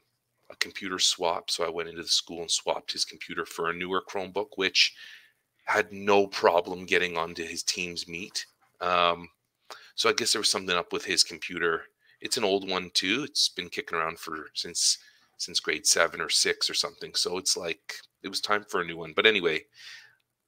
a 0.50 0.56
computer 0.56 0.98
swap. 0.98 1.50
So 1.50 1.64
I 1.64 1.70
went 1.70 1.88
into 1.88 2.02
the 2.02 2.08
school 2.08 2.40
and 2.40 2.50
swapped 2.50 2.92
his 2.92 3.04
computer 3.04 3.44
for 3.44 3.70
a 3.70 3.74
newer 3.74 4.02
Chromebook, 4.02 4.56
which 4.56 4.94
had 5.66 5.92
no 5.92 6.26
problem 6.26 6.84
getting 6.84 7.16
onto 7.16 7.44
his 7.44 7.62
Teams 7.62 8.08
Meet. 8.08 8.46
Um, 8.80 9.28
so 9.94 10.08
I 10.08 10.12
guess 10.12 10.32
there 10.32 10.40
was 10.40 10.50
something 10.50 10.76
up 10.76 10.92
with 10.92 11.04
his 11.04 11.22
computer. 11.22 11.84
It's 12.20 12.36
an 12.36 12.44
old 12.44 12.68
one 12.68 12.90
too. 12.92 13.24
It's 13.24 13.48
been 13.48 13.68
kicking 13.68 13.98
around 13.98 14.18
for 14.18 14.46
since 14.54 14.98
since 15.36 15.60
grade 15.60 15.86
seven 15.86 16.20
or 16.20 16.30
six 16.30 16.70
or 16.70 16.74
something. 16.74 17.14
So 17.14 17.38
it's 17.38 17.56
like 17.56 17.94
it 18.24 18.28
was 18.28 18.40
time 18.40 18.64
for 18.68 18.80
a 18.80 18.84
new 18.84 18.96
one. 18.96 19.12
But 19.14 19.26
anyway, 19.26 19.62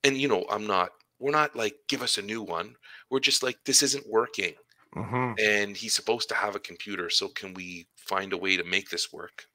and 0.05 0.17
you 0.17 0.29
know, 0.29 0.45
I'm 0.51 0.67
not. 0.67 0.91
We're 1.19 1.31
not 1.31 1.57
like 1.57 1.77
give 1.89 2.03
us 2.03 2.19
a 2.19 2.23
new 2.23 2.43
one. 2.43 2.75
We're 3.11 3.21
just 3.21 3.43
like 3.43 3.59
this 3.65 3.83
isn't 3.83 4.09
working. 4.09 4.55
Mm-hmm. 4.97 5.33
And 5.43 5.77
he's 5.77 5.95
supposed 5.95 6.29
to 6.31 6.35
have 6.35 6.57
a 6.57 6.61
computer. 6.61 7.11
So 7.11 7.29
can 7.29 7.53
we 7.55 7.87
find 7.97 8.33
a 8.33 8.39
way 8.39 8.57
to 8.57 8.65
make 8.65 8.89
this 8.89 9.13
work? 9.13 9.47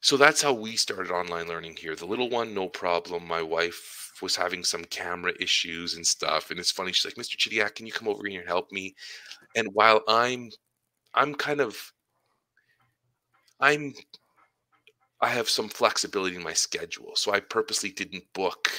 So 0.00 0.16
that's 0.16 0.40
how 0.40 0.52
we 0.52 0.76
started 0.76 1.10
online 1.10 1.48
learning 1.48 1.76
here. 1.76 1.96
The 1.96 2.06
little 2.06 2.30
one, 2.30 2.54
no 2.54 2.68
problem. 2.68 3.26
My 3.26 3.42
wife 3.42 4.12
was 4.22 4.36
having 4.36 4.64
some 4.64 4.84
camera 4.84 5.32
issues 5.40 5.94
and 5.94 6.06
stuff. 6.06 6.50
And 6.50 6.58
it's 6.58 6.70
funny, 6.70 6.92
she's 6.92 7.04
like, 7.04 7.22
Mr. 7.22 7.36
Chidiac, 7.36 7.74
can 7.74 7.86
you 7.86 7.92
come 7.92 8.08
over 8.08 8.26
here 8.26 8.40
and 8.40 8.48
help 8.48 8.70
me? 8.72 8.94
And 9.56 9.68
while 9.72 10.02
I'm 10.08 10.50
I'm 11.14 11.34
kind 11.34 11.60
of 11.60 11.92
I'm 13.60 13.92
I 15.20 15.28
have 15.28 15.48
some 15.48 15.68
flexibility 15.68 16.36
in 16.36 16.42
my 16.42 16.52
schedule. 16.52 17.12
So 17.16 17.32
I 17.32 17.40
purposely 17.40 17.90
didn't 17.90 18.32
book 18.32 18.70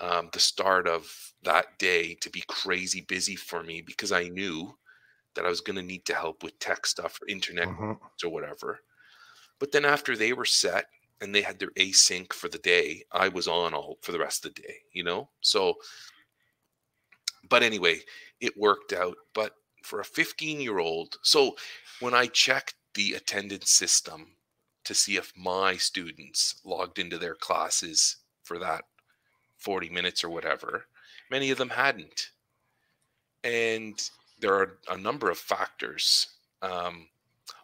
um, 0.00 0.28
the 0.32 0.40
start 0.40 0.86
of 0.86 1.10
that 1.42 1.78
day 1.78 2.14
to 2.20 2.30
be 2.30 2.42
crazy 2.48 3.02
busy 3.02 3.36
for 3.36 3.62
me 3.62 3.80
because 3.80 4.12
I 4.12 4.28
knew 4.28 4.76
that 5.34 5.46
I 5.46 5.48
was 5.48 5.60
going 5.60 5.76
to 5.76 5.82
need 5.82 6.04
to 6.06 6.14
help 6.14 6.42
with 6.42 6.58
tech 6.58 6.86
stuff 6.86 7.18
or 7.20 7.28
internet 7.28 7.68
mm-hmm. 7.68 7.92
or 8.24 8.30
whatever. 8.30 8.80
But 9.58 9.72
then 9.72 9.84
after 9.84 10.16
they 10.16 10.32
were 10.32 10.44
set 10.44 10.86
and 11.20 11.34
they 11.34 11.42
had 11.42 11.58
their 11.58 11.70
async 11.70 12.32
for 12.32 12.48
the 12.48 12.58
day, 12.58 13.04
I 13.12 13.28
was 13.28 13.48
on 13.48 13.74
all 13.74 13.98
for 14.02 14.12
the 14.12 14.18
rest 14.18 14.44
of 14.44 14.54
the 14.54 14.62
day, 14.62 14.76
you 14.92 15.04
know? 15.04 15.28
So, 15.40 15.74
but 17.48 17.62
anyway, 17.62 18.00
it 18.40 18.56
worked 18.56 18.92
out. 18.92 19.16
But 19.34 19.54
for 19.82 20.00
a 20.00 20.04
15 20.04 20.60
year 20.60 20.78
old, 20.78 21.16
so 21.22 21.56
when 22.00 22.14
I 22.14 22.26
checked 22.26 22.74
the 22.94 23.14
attendance 23.14 23.70
system 23.70 24.36
to 24.84 24.94
see 24.94 25.16
if 25.16 25.32
my 25.36 25.76
students 25.76 26.60
logged 26.64 26.98
into 26.98 27.18
their 27.18 27.34
classes 27.34 28.16
for 28.42 28.58
that 28.58 28.84
40 29.58 29.88
minutes 29.90 30.22
or 30.22 30.30
whatever. 30.30 30.86
Many 31.30 31.50
of 31.50 31.58
them 31.58 31.70
hadn't. 31.70 32.30
And 33.42 34.00
there 34.40 34.54
are 34.54 34.78
a 34.90 34.96
number 34.96 35.30
of 35.30 35.38
factors. 35.38 36.28
Um, 36.62 37.08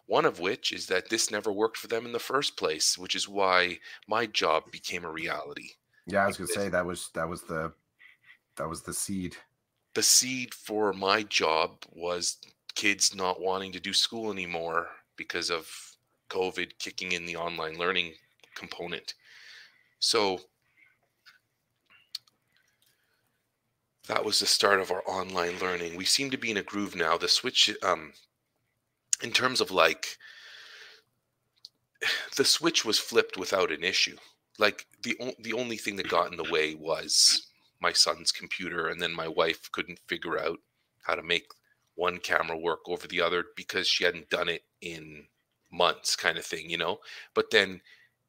one 0.07 0.25
of 0.25 0.39
which 0.39 0.71
is 0.71 0.87
that 0.87 1.09
this 1.09 1.31
never 1.31 1.51
worked 1.51 1.77
for 1.77 1.87
them 1.87 2.05
in 2.05 2.11
the 2.11 2.19
first 2.19 2.57
place, 2.57 2.97
which 2.97 3.15
is 3.15 3.29
why 3.29 3.79
my 4.07 4.25
job 4.25 4.71
became 4.71 5.05
a 5.05 5.11
reality. 5.11 5.69
Yeah, 6.05 6.23
I 6.23 6.27
was 6.27 6.37
gonna 6.37 6.47
say 6.47 6.69
that 6.69 6.85
was 6.85 7.09
that 7.13 7.29
was 7.29 7.43
the 7.43 7.71
that 8.57 8.67
was 8.67 8.81
the 8.81 8.93
seed. 8.93 9.37
The 9.93 10.03
seed 10.03 10.53
for 10.53 10.93
my 10.93 11.23
job 11.23 11.85
was 11.91 12.37
kids 12.75 13.15
not 13.15 13.41
wanting 13.41 13.71
to 13.73 13.79
do 13.79 13.93
school 13.93 14.31
anymore 14.31 14.89
because 15.15 15.49
of 15.49 15.69
COVID 16.31 16.71
kicking 16.79 17.11
in 17.11 17.25
the 17.25 17.35
online 17.35 17.77
learning 17.77 18.13
component. 18.55 19.13
So 19.99 20.39
that 24.07 24.23
was 24.23 24.39
the 24.39 24.45
start 24.45 24.79
of 24.79 24.91
our 24.91 25.03
online 25.07 25.59
learning. 25.59 25.95
We 25.95 26.05
seem 26.05 26.31
to 26.31 26.37
be 26.37 26.51
in 26.51 26.57
a 26.57 26.63
groove 26.63 26.95
now. 26.95 27.17
The 27.17 27.27
switch, 27.27 27.69
um, 27.83 28.13
in 29.21 29.31
terms 29.31 29.61
of 29.61 29.71
like, 29.71 30.17
the 32.37 32.45
switch 32.45 32.85
was 32.85 32.97
flipped 32.97 33.37
without 33.37 33.71
an 33.71 33.83
issue. 33.83 34.17
Like 34.57 34.85
the 35.03 35.17
the 35.39 35.53
only 35.53 35.77
thing 35.77 35.95
that 35.97 36.09
got 36.09 36.31
in 36.31 36.37
the 36.37 36.51
way 36.51 36.75
was 36.75 37.47
my 37.79 37.93
son's 37.93 38.31
computer, 38.31 38.87
and 38.87 39.01
then 39.01 39.13
my 39.13 39.27
wife 39.27 39.71
couldn't 39.71 39.99
figure 40.07 40.39
out 40.39 40.59
how 41.03 41.15
to 41.15 41.23
make 41.23 41.47
one 41.95 42.19
camera 42.19 42.57
work 42.57 42.81
over 42.87 43.07
the 43.07 43.21
other 43.21 43.45
because 43.55 43.87
she 43.87 44.03
hadn't 44.03 44.29
done 44.29 44.49
it 44.49 44.63
in 44.81 45.25
months, 45.71 46.15
kind 46.15 46.37
of 46.37 46.45
thing, 46.45 46.69
you 46.69 46.77
know. 46.77 46.99
But 47.33 47.51
then 47.51 47.81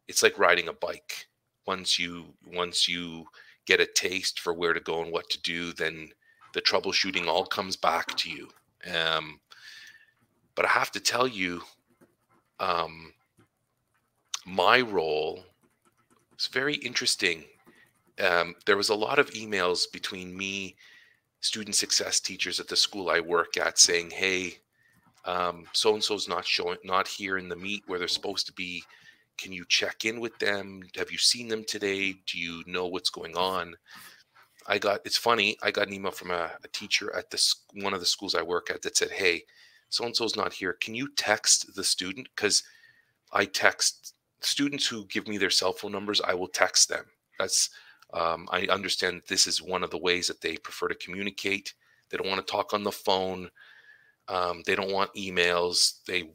it's 0.09 0.23
like 0.23 0.39
riding 0.39 0.69
a 0.69 0.73
bike. 0.73 1.27
Once 1.67 1.99
you 1.99 2.27
once 2.47 2.89
you 2.89 3.27
get 3.67 3.81
a 3.81 3.87
taste 3.87 4.41
for 4.41 4.53
where 4.53 4.73
to 4.73 4.81
go 4.81 5.03
and 5.03 5.13
what 5.13 5.31
to 5.31 5.41
do, 5.43 5.73
then 5.73 6.11
the 6.53 6.61
troubleshooting 6.61 7.27
all 7.27 7.47
comes 7.47 7.77
back 7.77 8.17
to 8.17 8.31
you. 8.31 8.49
Um, 8.93 9.41
but 10.55 10.65
I 10.65 10.69
have 10.69 10.91
to 10.93 11.01
tell 11.01 11.27
you, 11.27 11.63
um, 12.61 13.13
my 14.45 14.81
role 14.81 15.45
is 16.39 16.49
very 16.49 16.75
interesting. 16.75 17.45
Um, 18.21 18.55
there 18.67 18.77
was 18.77 18.91
a 18.91 18.95
lot 18.95 19.19
of 19.19 19.31
emails 19.31 19.91
between 19.91 20.37
me, 20.37 20.77
student 21.41 21.75
success 21.77 22.21
teachers 22.21 22.61
at 22.61 22.69
the 22.69 22.77
school 22.77 23.09
I 23.09 23.21
work 23.21 23.57
at, 23.57 23.79
saying, 23.79 24.11
"Hey, 24.11 24.59
so 25.73 25.95
and 25.95 26.03
so's 26.03 26.29
not 26.29 26.47
showing, 26.47 26.79
not 26.85 27.07
here 27.09 27.39
in 27.39 27.49
the 27.49 27.57
meet 27.57 27.85
where 27.87 27.99
they're 27.99 28.09
supposed 28.09 28.47
to 28.47 28.53
be. 28.53 28.83
Can 29.39 29.53
you 29.53 29.65
check 29.69 30.05
in 30.05 30.21
with 30.21 30.39
them? 30.39 30.83
Have 30.97 31.11
you 31.11 31.19
seen 31.19 31.49
them 31.49 31.65
today? 31.65 32.15
Do 32.27 32.39
you 32.39 32.63
know 32.67 32.87
what's 32.87 33.11
going 33.11 33.37
on?" 33.37 33.77
I 34.67 34.79
got. 34.79 35.01
It's 35.05 35.17
funny. 35.17 35.57
I 35.63 35.71
got 35.71 35.89
an 35.89 35.95
email 35.95 36.13
from 36.13 36.31
a, 36.31 36.53
a 36.63 36.69
teacher 36.73 37.15
at 37.17 37.31
this 37.31 37.63
one 37.75 37.95
of 37.95 38.01
the 38.01 38.07
schools 38.07 38.35
I 38.35 38.43
work 38.43 38.71
at 38.71 38.83
that 38.83 38.97
said, 38.97 39.11
"Hey." 39.11 39.45
so 39.93 40.07
and 40.07 40.17
so's 40.17 40.37
not 40.37 40.55
here. 40.55 40.73
Can 40.73 40.95
you 40.95 41.09
text 41.17 41.75
the 41.77 41.85
student? 41.85 42.27
Because 42.35 42.63
I 43.33 43.45
text 43.45 44.15
students 44.41 44.87
who 44.87 45.05
give 45.07 45.29
me 45.29 45.37
their 45.37 45.51
cell 45.51 45.75
phone 45.75 45.93
numbers, 45.93 46.23
I 46.23 46.33
will 46.33 46.49
text 46.49 46.89
them. 46.89 47.05
That's 47.39 47.69
um, 48.15 48.49
I 48.51 48.63
understand 48.67 49.23
this 49.29 49.47
is 49.47 49.63
one 49.63 49.83
of 49.83 49.91
the 49.91 49.99
ways 49.99 50.27
that 50.29 50.41
they 50.41 50.57
prefer 50.57 50.89
to 50.89 50.95
communicate. 50.95 51.75
They 52.09 52.17
don't 52.17 52.29
want 52.29 52.45
to 52.45 52.51
talk 52.51 52.73
on 52.73 52.83
the 52.83 52.93
phone. 52.93 53.51
Um, 54.29 54.63
they 54.67 54.75
don't 54.75 54.93
want 54.93 55.15
emails. 55.15 56.05
They 56.07 56.31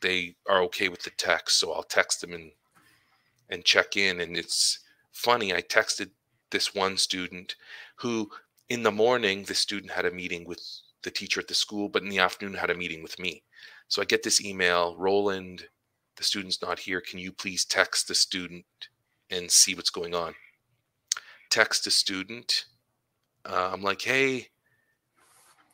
they 0.00 0.34
are 0.48 0.62
okay 0.62 0.88
with 0.88 1.02
the 1.02 1.10
text, 1.10 1.58
so 1.58 1.72
I'll 1.72 1.82
text 1.82 2.20
them 2.20 2.32
and 2.32 2.52
and 3.50 3.64
check 3.64 3.96
in. 3.96 4.20
And 4.20 4.36
it's 4.36 4.80
funny. 5.12 5.52
I 5.54 5.62
texted 5.62 6.10
this 6.50 6.74
one 6.74 6.96
student 6.96 7.56
who, 7.96 8.30
in 8.68 8.82
the 8.82 8.92
morning, 8.92 9.44
the 9.44 9.54
student 9.54 9.92
had 9.92 10.06
a 10.06 10.10
meeting 10.10 10.44
with 10.44 10.62
the 11.02 11.10
teacher 11.10 11.40
at 11.40 11.48
the 11.48 11.54
school, 11.54 11.88
but 11.88 12.02
in 12.02 12.08
the 12.08 12.18
afternoon 12.18 12.54
had 12.54 12.70
a 12.70 12.74
meeting 12.74 13.02
with 13.02 13.18
me. 13.18 13.42
So 13.88 14.00
I 14.00 14.06
get 14.06 14.22
this 14.22 14.42
email, 14.42 14.96
Roland, 14.96 15.66
the 16.16 16.24
student's 16.24 16.62
not 16.62 16.78
here. 16.78 17.00
Can 17.00 17.18
you 17.18 17.32
please 17.32 17.64
text 17.64 18.08
the 18.08 18.14
student 18.14 18.64
and 19.30 19.50
see 19.50 19.74
what's 19.74 19.90
going 19.90 20.14
on? 20.14 20.34
Text 21.50 21.86
a 21.86 21.90
student. 21.90 22.66
Uh, 23.44 23.70
I'm 23.72 23.82
like, 23.82 24.02
hey, 24.02 24.48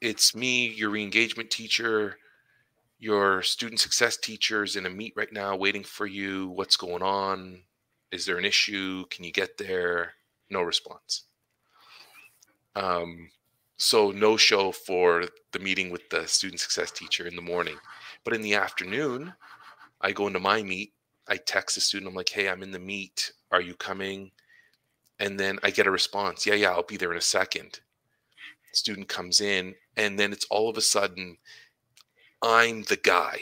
it's 0.01 0.35
me, 0.35 0.69
your 0.69 0.91
re-engagement 0.91 1.51
teacher. 1.51 2.19
Your 2.99 3.43
student 3.43 3.81
success 3.81 4.17
teacher 4.17 4.65
is 4.65 4.77
in 4.77 4.87
a 4.87 4.91
meet 4.91 5.15
right 5.17 5.33
now 5.33 5.57
waiting 5.57 5.85
for 5.85 6.07
you. 6.07 6.49
What's 6.49 6.77
going 6.77 7.03
on? 7.03 7.63
Is 8.11 8.25
there 8.25 8.39
an 8.39 8.45
issue? 8.45 9.05
Can 9.11 9.25
you 9.25 9.33
get 9.33 9.57
there? 9.59 10.15
No 10.51 10.63
response. 10.63 11.25
Um, 12.75 13.31
so 13.77 14.11
no 14.11 14.37
show 14.37 14.73
for 14.73 15.27
the 15.53 15.59
meeting 15.59 15.91
with 15.91 16.09
the 16.11 16.27
student 16.27 16.61
success 16.61 16.91
teacher 16.91 17.27
in 17.27 17.37
the 17.37 17.43
morning. 17.43 17.77
But 18.25 18.35
in 18.35 18.43
the 18.43 18.55
afternoon, 18.55 19.33
I 20.01 20.13
go 20.13 20.27
into 20.27 20.41
my 20.41 20.63
meet. 20.63 20.93
I 21.29 21.37
text 21.37 21.75
the 21.75 21.81
student. 21.81 22.09
I'm 22.09 22.15
like, 22.15 22.29
"Hey, 22.29 22.49
I'm 22.49 22.63
in 22.63 22.71
the 22.71 22.79
meet. 22.79 23.33
Are 23.51 23.61
you 23.61 23.75
coming?" 23.75 24.33
And 25.21 25.39
then 25.39 25.59
I 25.63 25.71
get 25.71 25.87
a 25.87 25.91
response. 25.91 26.47
Yeah, 26.47 26.55
yeah, 26.55 26.71
I'll 26.71 26.83
be 26.83 26.97
there 26.97 27.13
in 27.13 27.19
a 27.19 27.21
second. 27.21 27.81
Student 28.73 29.09
comes 29.09 29.41
in, 29.41 29.75
and 29.97 30.19
then 30.19 30.33
it's 30.33 30.47
all 30.51 30.69
of 30.69 30.77
a 30.77 30.83
sudden, 30.83 31.37
I'm 32.43 32.83
the 32.85 32.97
guy. 32.97 33.41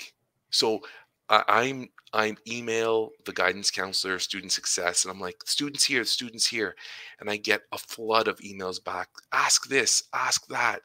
So 0.51 0.81
I, 1.29 1.45
I'm 1.49 1.89
i'm 2.13 2.37
email 2.49 3.11
the 3.25 3.33
guidance 3.33 3.71
counselor, 3.71 4.19
student 4.19 4.53
success, 4.53 5.05
and 5.05 5.13
I'm 5.13 5.21
like, 5.21 5.37
students 5.45 5.85
here, 5.85 6.05
students 6.05 6.47
here. 6.47 6.77
And 7.21 7.29
I 7.29 7.37
get 7.37 7.63
a 7.73 7.79
flood 7.79 8.29
of 8.29 8.39
emails 8.39 8.83
back. 8.83 9.09
Ask 9.33 9.69
this, 9.69 10.05
ask 10.15 10.47
that. 10.49 10.81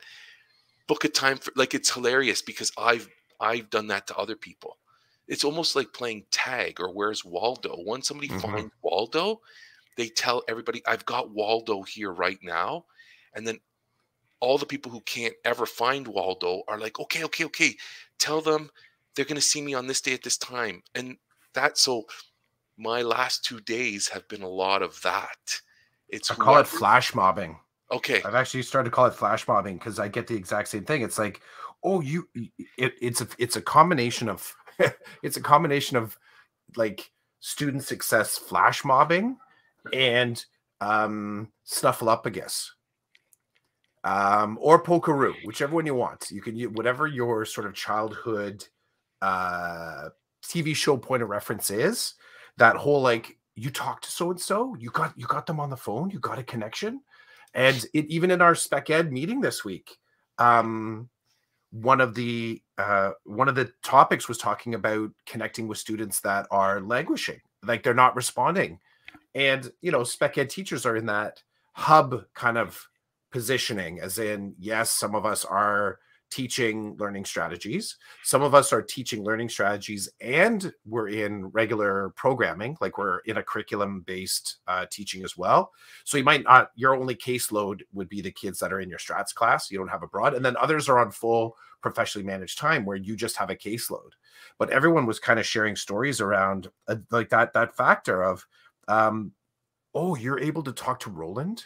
Book 0.88 1.06
a 1.06 1.10
time 1.10 1.38
for 1.38 1.54
like 1.56 1.74
it's 1.74 1.94
hilarious 1.94 2.42
because 2.42 2.72
I've 2.78 3.08
I've 3.40 3.70
done 3.70 3.88
that 3.88 4.08
to 4.08 4.18
other 4.18 4.36
people. 4.36 4.78
It's 5.28 5.46
almost 5.46 5.76
like 5.76 5.94
playing 5.94 6.26
tag 6.32 6.82
or 6.82 6.92
where's 6.92 7.24
Waldo. 7.24 7.76
Once 7.78 8.08
somebody 8.08 8.28
mm-hmm. 8.28 8.40
finds 8.40 8.74
Waldo, 8.82 9.40
they 9.96 10.10
tell 10.10 10.44
everybody, 10.50 10.82
I've 10.86 11.06
got 11.06 11.32
Waldo 11.32 11.84
here 11.84 12.12
right 12.12 12.40
now. 12.42 12.86
And 13.34 13.48
then 13.48 13.60
all 14.42 14.58
the 14.58 14.66
people 14.66 14.92
who 14.92 15.02
can't 15.02 15.36
ever 15.46 15.66
find 15.66 16.08
Waldo 16.08 16.64
are 16.68 16.80
like, 16.80 17.00
okay, 17.00 17.24
okay, 17.24 17.46
okay. 17.46 17.78
Tell 18.18 18.42
them 18.42 18.70
they're 19.16 19.26
going 19.26 19.36
to 19.36 19.42
see 19.42 19.62
me 19.62 19.74
on 19.74 19.88
this 19.88 20.02
day 20.02 20.14
at 20.14 20.24
this 20.24 20.38
time. 20.38 20.84
And 20.96 21.16
that, 21.54 21.78
so 21.78 22.06
my 22.78 23.04
last 23.04 23.46
two 23.46 23.62
days 23.62 24.08
have 24.10 24.28
been 24.28 24.42
a 24.42 24.50
lot 24.50 24.82
of 24.82 25.00
that. 25.04 25.62
It's 26.10 26.32
I 26.32 26.36
call 26.36 26.58
it 26.58 26.68
flash 26.68 27.14
mobbing. 27.14 27.58
Okay. 27.92 28.22
I've 28.26 28.36
actually 28.36 28.64
started 28.64 28.90
to 28.90 28.96
call 28.96 29.06
it 29.06 29.14
flash 29.14 29.48
mobbing 29.48 29.78
because 29.78 30.00
I 30.00 30.08
get 30.08 30.28
the 30.28 30.36
exact 30.36 30.70
same 30.70 30.86
thing. 30.86 31.04
It's 31.04 31.20
like, 31.20 31.42
oh, 31.84 32.02
you, 32.02 32.28
it, 32.78 32.94
it's 33.00 33.22
a, 33.22 33.28
it's 33.38 33.56
a 33.56 33.62
combination 33.62 34.28
of, 34.28 34.56
it's 35.24 35.38
a 35.38 35.42
combination 35.42 35.98
of 35.98 36.18
like 36.76 37.12
student 37.42 37.84
success 37.84 38.38
flash 38.38 38.84
mobbing 38.84 39.38
and 39.94 40.44
um, 40.80 41.52
snuffleupagus 41.66 42.72
um, 44.04 44.58
or 44.62 44.82
Polkaroo, 44.82 45.34
whichever 45.46 45.76
one 45.76 45.86
you 45.86 45.96
want. 45.96 46.32
You 46.32 46.42
can 46.42 46.56
use 46.56 46.72
whatever 46.72 47.08
your 47.08 47.46
sort 47.46 47.68
of 47.68 47.74
childhood 47.74 48.66
uh, 49.22 50.10
TV 50.44 50.76
show 50.76 50.98
point 50.98 51.24
of 51.24 51.30
reference 51.30 51.70
is. 51.70 52.16
That 52.58 52.76
whole 52.76 53.02
like 53.02 53.38
you 53.56 53.70
talked 53.70 54.06
to 54.06 54.12
so 54.12 54.32
and 54.32 54.40
so, 54.40 54.76
you 54.80 54.90
got 54.90 55.14
you 55.18 55.26
got 55.26 55.46
them 55.46 55.60
on 55.60 55.70
the 55.70 55.78
phone, 55.78 56.10
you 56.10 56.20
got 56.20 56.40
a 56.40 56.44
connection, 56.44 57.02
and 57.54 57.86
it, 57.94 58.06
even 58.08 58.32
in 58.32 58.42
our 58.42 58.56
spec 58.56 58.90
ed 58.90 59.12
meeting 59.12 59.42
this 59.42 59.64
week, 59.64 59.98
um, 60.38 61.10
one 61.72 62.02
of 62.02 62.14
the 62.16 62.62
uh, 62.78 63.12
one 63.24 63.48
of 63.48 63.56
the 63.56 63.72
topics 63.84 64.28
was 64.28 64.38
talking 64.38 64.76
about 64.76 65.12
connecting 65.26 65.68
with 65.68 65.78
students 65.78 66.20
that 66.22 66.48
are 66.52 66.82
languishing, 66.82 67.40
like 67.64 67.84
they're 67.84 67.94
not 67.94 68.16
responding, 68.16 68.80
and 69.36 69.72
you 69.82 69.92
know 69.92 70.04
spec 70.04 70.38
ed 70.38 70.50
teachers 70.50 70.86
are 70.86 70.98
in 70.98 71.06
that 71.06 71.42
hub 71.74 72.26
kind 72.34 72.58
of 72.58 72.88
positioning, 73.32 74.00
as 74.00 74.20
in 74.20 74.54
yes, 74.60 74.92
some 74.92 75.16
of 75.16 75.26
us 75.26 75.46
are 75.46 76.00
teaching 76.32 76.96
learning 76.98 77.26
strategies. 77.26 77.98
Some 78.24 78.42
of 78.42 78.56
us 78.56 78.72
are 78.72 78.82
teaching 78.82 79.22
learning 79.22 79.50
strategies 79.50 80.10
and 80.22 80.72
we're 80.86 81.10
in 81.10 81.48
regular 81.48 82.14
programming, 82.16 82.78
like 82.80 82.98
we're 82.98 83.20
in 83.20 83.38
a 83.38 83.44
curriculum 83.44 84.04
based 84.08 84.60
uh, 84.66 84.86
teaching 84.90 85.24
as 85.26 85.38
well. 85.38 85.72
So 86.06 86.18
you 86.18 86.24
might 86.24 86.44
not, 86.44 86.72
your 86.76 86.96
only 86.96 87.16
caseload 87.16 87.82
would 87.94 88.08
be 88.08 88.22
the 88.22 88.32
kids 88.32 88.60
that 88.60 88.72
are 88.72 88.80
in 88.80 88.90
your 88.90 88.98
strats 88.98 89.36
class. 89.36 89.70
You 89.70 89.78
don't 89.78 89.90
have 89.90 90.04
a 90.04 90.08
broad. 90.08 90.34
And 90.34 90.44
then 90.44 90.56
others 90.58 90.88
are 90.88 91.00
on 91.00 91.12
full 91.12 91.58
professionally 91.82 92.26
managed 92.26 92.58
time 92.58 92.86
where 92.86 92.96
you 92.96 93.18
just 93.18 93.36
have 93.36 93.50
a 93.50 93.56
caseload. 93.56 94.12
But 94.58 94.70
everyone 94.70 95.06
was 95.06 95.20
kind 95.20 95.40
of 95.40 95.46
sharing 95.46 95.76
stories 95.76 96.22
around 96.22 96.70
uh, 96.88 96.96
like 97.12 97.30
that, 97.30 97.52
that 97.54 97.76
factor 97.76 98.24
of, 98.24 98.48
um, 98.88 99.34
oh, 99.94 100.16
you're 100.16 100.40
able 100.40 100.64
to 100.64 100.72
talk 100.72 101.02
to 101.02 101.10
Roland. 101.10 101.66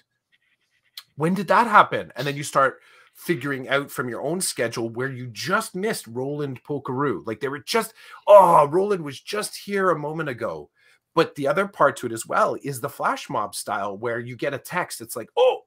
When 1.16 1.34
did 1.34 1.48
that 1.48 1.68
happen? 1.68 2.12
And 2.16 2.26
then 2.28 2.36
you 2.36 2.44
start 2.44 2.82
figuring 3.14 3.70
out 3.70 3.90
from 3.90 4.10
your 4.10 4.22
own 4.22 4.42
schedule 4.42 4.90
where 4.90 5.12
you 5.12 5.28
just 5.28 5.74
missed 5.74 6.08
Roland 6.08 6.62
Polkaroo. 6.64 7.26
Like 7.26 7.40
they 7.40 7.48
were 7.48 7.60
just, 7.60 7.94
oh, 8.28 8.68
Roland 8.68 9.04
was 9.04 9.20
just 9.20 9.56
here 9.56 9.90
a 9.90 10.00
moment 10.00 10.30
ago. 10.30 10.70
But 11.14 11.34
the 11.36 11.48
other 11.48 11.66
part 11.66 11.96
to 11.98 12.08
it 12.08 12.12
as 12.12 12.28
well 12.28 12.58
is 12.62 12.82
the 12.82 12.90
flash 12.90 13.30
mob 13.30 13.56
style 13.56 13.98
where 13.98 14.20
you 14.20 14.36
get 14.36 14.54
a 14.54 14.58
text. 14.58 15.00
It's 15.00 15.16
like, 15.16 15.30
oh, 15.38 15.62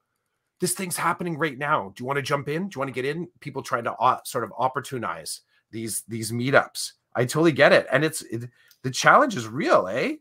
this 0.61 0.75
thing's 0.75 0.97
happening 0.97 1.39
right 1.39 1.57
now. 1.57 1.93
Do 1.95 2.03
you 2.03 2.07
want 2.07 2.19
to 2.19 2.23
jump 2.23 2.49
in? 2.49 2.69
Do 2.69 2.77
you 2.77 2.81
want 2.81 2.89
to 2.89 3.03
get 3.03 3.07
in? 3.07 3.29
People 3.41 3.63
trying 3.63 3.85
to 3.85 3.95
uh, 3.95 4.19
sort 4.25 4.45
of 4.45 4.51
opportunize 4.51 5.41
these 5.71 6.03
these 6.09 6.33
meetups. 6.33 6.93
I 7.15 7.25
totally 7.25 7.53
get 7.53 7.73
it, 7.73 7.87
and 7.91 8.05
it's 8.05 8.23
it, 8.23 8.49
the 8.83 8.91
challenge 8.91 9.37
is 9.37 9.47
real, 9.47 9.89
eh? 9.89 10.17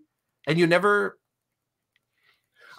And 0.45 0.57
you 0.57 0.67
never 0.67 1.19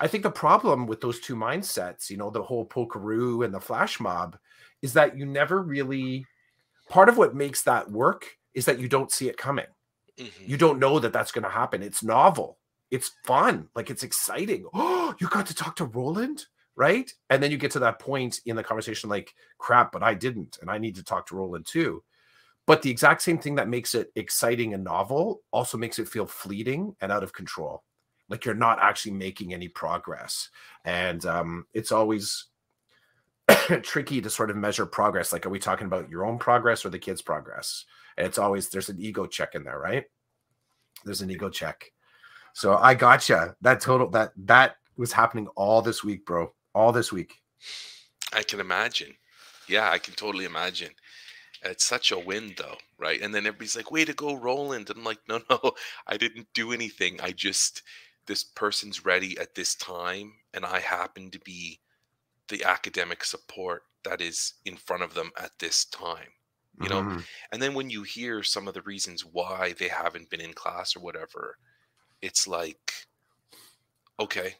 I 0.01 0.07
think 0.07 0.23
the 0.23 0.31
problem 0.31 0.87
with 0.87 1.01
those 1.01 1.21
two 1.21 1.35
mindsets, 1.35 2.11
you 2.11 2.17
know, 2.17 2.31
the 2.31 2.43
whole 2.43 2.67
Polkaroo 2.67 3.45
and 3.45 3.53
the 3.53 3.61
flash 3.61 3.99
mob, 3.99 4.37
is 4.83 4.93
that 4.95 5.17
you 5.17 5.27
never 5.27 5.63
really. 5.63 6.25
Part 6.89 7.11
of 7.11 7.19
what 7.19 7.35
makes 7.35 7.63
that 7.65 7.91
work 7.91 8.27
is 8.55 8.65
that 8.65 8.79
you 8.79 8.89
don't 8.89 9.13
see 9.13 9.29
it 9.29 9.37
coming. 9.37 9.67
Mm-hmm. 10.19 10.45
You 10.47 10.57
don't 10.57 10.79
know 10.79 10.99
that 10.99 11.13
that's 11.13 11.33
going 11.33 11.45
to 11.45 11.51
happen. 11.51 11.83
It's 11.83 12.03
novel. 12.03 12.59
It's 12.91 13.11
fun. 13.25 13.69
Like 13.75 13.91
it's 13.91 14.03
exciting. 14.03 14.65
Oh, 14.73 15.15
you 15.21 15.29
got 15.29 15.47
to 15.47 15.55
talk 15.55 15.77
to 15.77 15.85
Roland, 15.85 16.47
right? 16.77 17.13
And 17.29 17.43
then 17.43 17.51
you 17.51 17.59
get 17.59 17.73
to 17.73 17.79
that 17.81 17.99
point 17.99 18.41
in 18.47 18.57
the 18.57 18.65
conversation, 18.65 19.11
like, 19.11 19.35
crap, 19.59 19.93
but 19.93 20.03
I 20.03 20.15
didn't, 20.15 20.59
and 20.63 20.71
I 20.71 20.79
need 20.79 20.95
to 20.95 21.05
talk 21.05 21.27
to 21.27 21.37
Roland 21.37 21.67
too. 21.67 22.03
But 22.67 22.81
the 22.81 22.91
exact 22.91 23.21
same 23.21 23.39
thing 23.39 23.57
that 23.57 23.69
makes 23.69 23.95
it 23.95 24.11
exciting 24.15 24.73
and 24.73 24.85
novel 24.85 25.43
also 25.51 25.77
makes 25.77 25.99
it 25.99 26.09
feel 26.09 26.27
fleeting 26.27 26.95
and 27.01 27.13
out 27.13 27.23
of 27.23 27.33
control 27.33 27.83
like 28.29 28.45
you're 28.45 28.55
not 28.55 28.79
actually 28.81 29.13
making 29.13 29.53
any 29.53 29.69
progress 29.69 30.51
and 30.85 31.25
um, 31.27 31.67
it's 31.75 31.93
always 31.93 32.47
tricky 33.83 34.21
to 34.21 34.31
sort 34.31 34.51
of 34.51 34.57
measure 34.57 34.87
progress 34.87 35.33
like 35.33 35.47
are 35.47 35.51
we 35.51 35.59
talking 35.59 35.87
about 35.87 36.11
your 36.11 36.25
own 36.25 36.39
progress 36.39 36.85
or 36.85 36.91
the 36.91 36.99
kids 36.99 37.23
progress 37.23 37.85
and 38.17 38.27
it's 38.27 38.39
always 38.39 38.69
there's 38.69 38.89
an 38.89 39.01
ego 39.01 39.27
check 39.27 39.55
in 39.55 39.65
there 39.65 39.79
right 39.79 40.05
there's 41.05 41.23
an 41.23 41.31
ego 41.31 41.49
check 41.49 41.91
so 42.53 42.77
i 42.77 42.95
gotcha 42.95 43.55
that 43.61 43.81
total 43.81 44.11
that 44.11 44.33
that 44.37 44.77
was 44.97 45.13
happening 45.13 45.47
all 45.57 45.81
this 45.81 46.05
week 46.05 46.27
bro 46.27 46.53
all 46.75 46.93
this 46.93 47.13
week 47.13 47.35
I 48.33 48.43
can 48.43 48.61
imagine. 48.61 49.15
Yeah, 49.69 49.91
I 49.91 49.99
can 49.99 50.15
totally 50.15 50.45
imagine. 50.45 50.91
It's 51.63 51.85
such 51.85 52.13
a 52.13 52.19
win, 52.19 52.55
though, 52.57 52.77
right? 52.99 53.21
And 53.21 53.35
then 53.35 53.47
everybody's 53.47 53.77
like, 53.77 53.91
"Way 53.91 54.05
to 54.05 54.15
go, 54.15 54.35
Roland!" 54.35 54.91
And 54.91 54.99
I'm 54.99 55.05
like, 55.05 55.21
"No, 55.29 55.41
no, 55.51 55.73
I 56.07 56.17
didn't 56.17 56.49
do 56.55 56.73
anything. 56.73 57.21
I 57.21 57.33
just 57.33 57.83
this 58.29 58.45
person's 58.45 59.05
ready 59.07 59.39
at 59.39 59.57
this 59.57 59.77
time, 59.77 60.41
and 60.55 60.67
I 60.67 60.81
happen 60.81 61.33
to 61.33 61.41
be 61.41 61.83
the 62.49 62.65
academic 62.65 63.25
support 63.25 63.85
that 64.05 64.21
is 64.21 64.55
in 64.65 64.77
front 64.77 65.03
of 65.05 65.15
them 65.15 65.33
at 65.37 65.59
this 65.61 65.85
time." 65.85 66.33
You 66.81 66.91
know, 66.91 67.07
Mhm. 67.07 67.27
and 67.53 67.63
then 67.63 67.75
when 67.75 67.91
you 67.91 68.05
hear 68.05 68.43
some 68.45 68.69
of 68.69 68.75
the 68.75 68.83
reasons 68.83 69.25
why 69.25 69.73
they 69.75 69.89
haven't 69.89 70.31
been 70.31 70.41
in 70.43 70.55
class 70.55 70.97
or 70.97 71.01
whatever, 71.01 71.59
it's 72.23 72.47
like, 72.49 73.09
okay, 74.19 74.57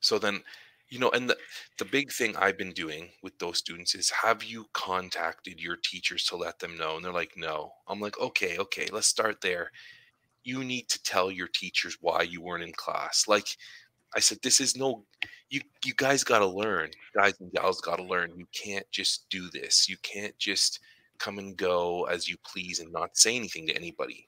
so 0.00 0.18
then, 0.18 0.42
you 0.88 0.98
know, 0.98 1.10
and 1.10 1.28
the 1.30 1.38
the 1.78 1.84
big 1.84 2.12
thing 2.12 2.36
I've 2.36 2.58
been 2.58 2.72
doing 2.72 3.12
with 3.22 3.38
those 3.38 3.58
students 3.58 3.94
is 3.94 4.10
have 4.10 4.42
you 4.42 4.66
contacted 4.74 5.60
your 5.60 5.76
teachers 5.76 6.24
to 6.26 6.36
let 6.36 6.58
them 6.60 6.76
know? 6.76 6.96
And 6.96 7.04
they're 7.04 7.12
like, 7.12 7.36
no. 7.36 7.74
I'm 7.88 8.00
like, 8.00 8.18
okay, 8.18 8.58
okay, 8.58 8.88
let's 8.92 9.06
start 9.08 9.40
there. 9.42 9.70
You 10.48 10.64
need 10.64 10.88
to 10.88 11.02
tell 11.02 11.30
your 11.30 11.48
teachers 11.48 11.98
why 12.00 12.22
you 12.22 12.40
weren't 12.40 12.64
in 12.64 12.72
class. 12.72 13.28
Like 13.28 13.48
I 14.16 14.20
said, 14.20 14.38
this 14.42 14.60
is 14.60 14.78
no 14.78 15.04
you 15.50 15.60
you 15.84 15.92
guys 15.94 16.24
gotta 16.24 16.46
learn. 16.46 16.88
Guys 17.14 17.34
and 17.38 17.52
gals 17.52 17.82
gotta 17.82 18.02
learn. 18.02 18.32
You 18.34 18.46
can't 18.52 18.90
just 18.90 19.28
do 19.28 19.50
this. 19.50 19.90
You 19.90 19.98
can't 20.02 20.36
just 20.38 20.80
come 21.18 21.38
and 21.38 21.54
go 21.54 22.04
as 22.04 22.30
you 22.30 22.36
please 22.50 22.80
and 22.80 22.90
not 22.90 23.18
say 23.18 23.36
anything 23.36 23.66
to 23.66 23.76
anybody. 23.76 24.26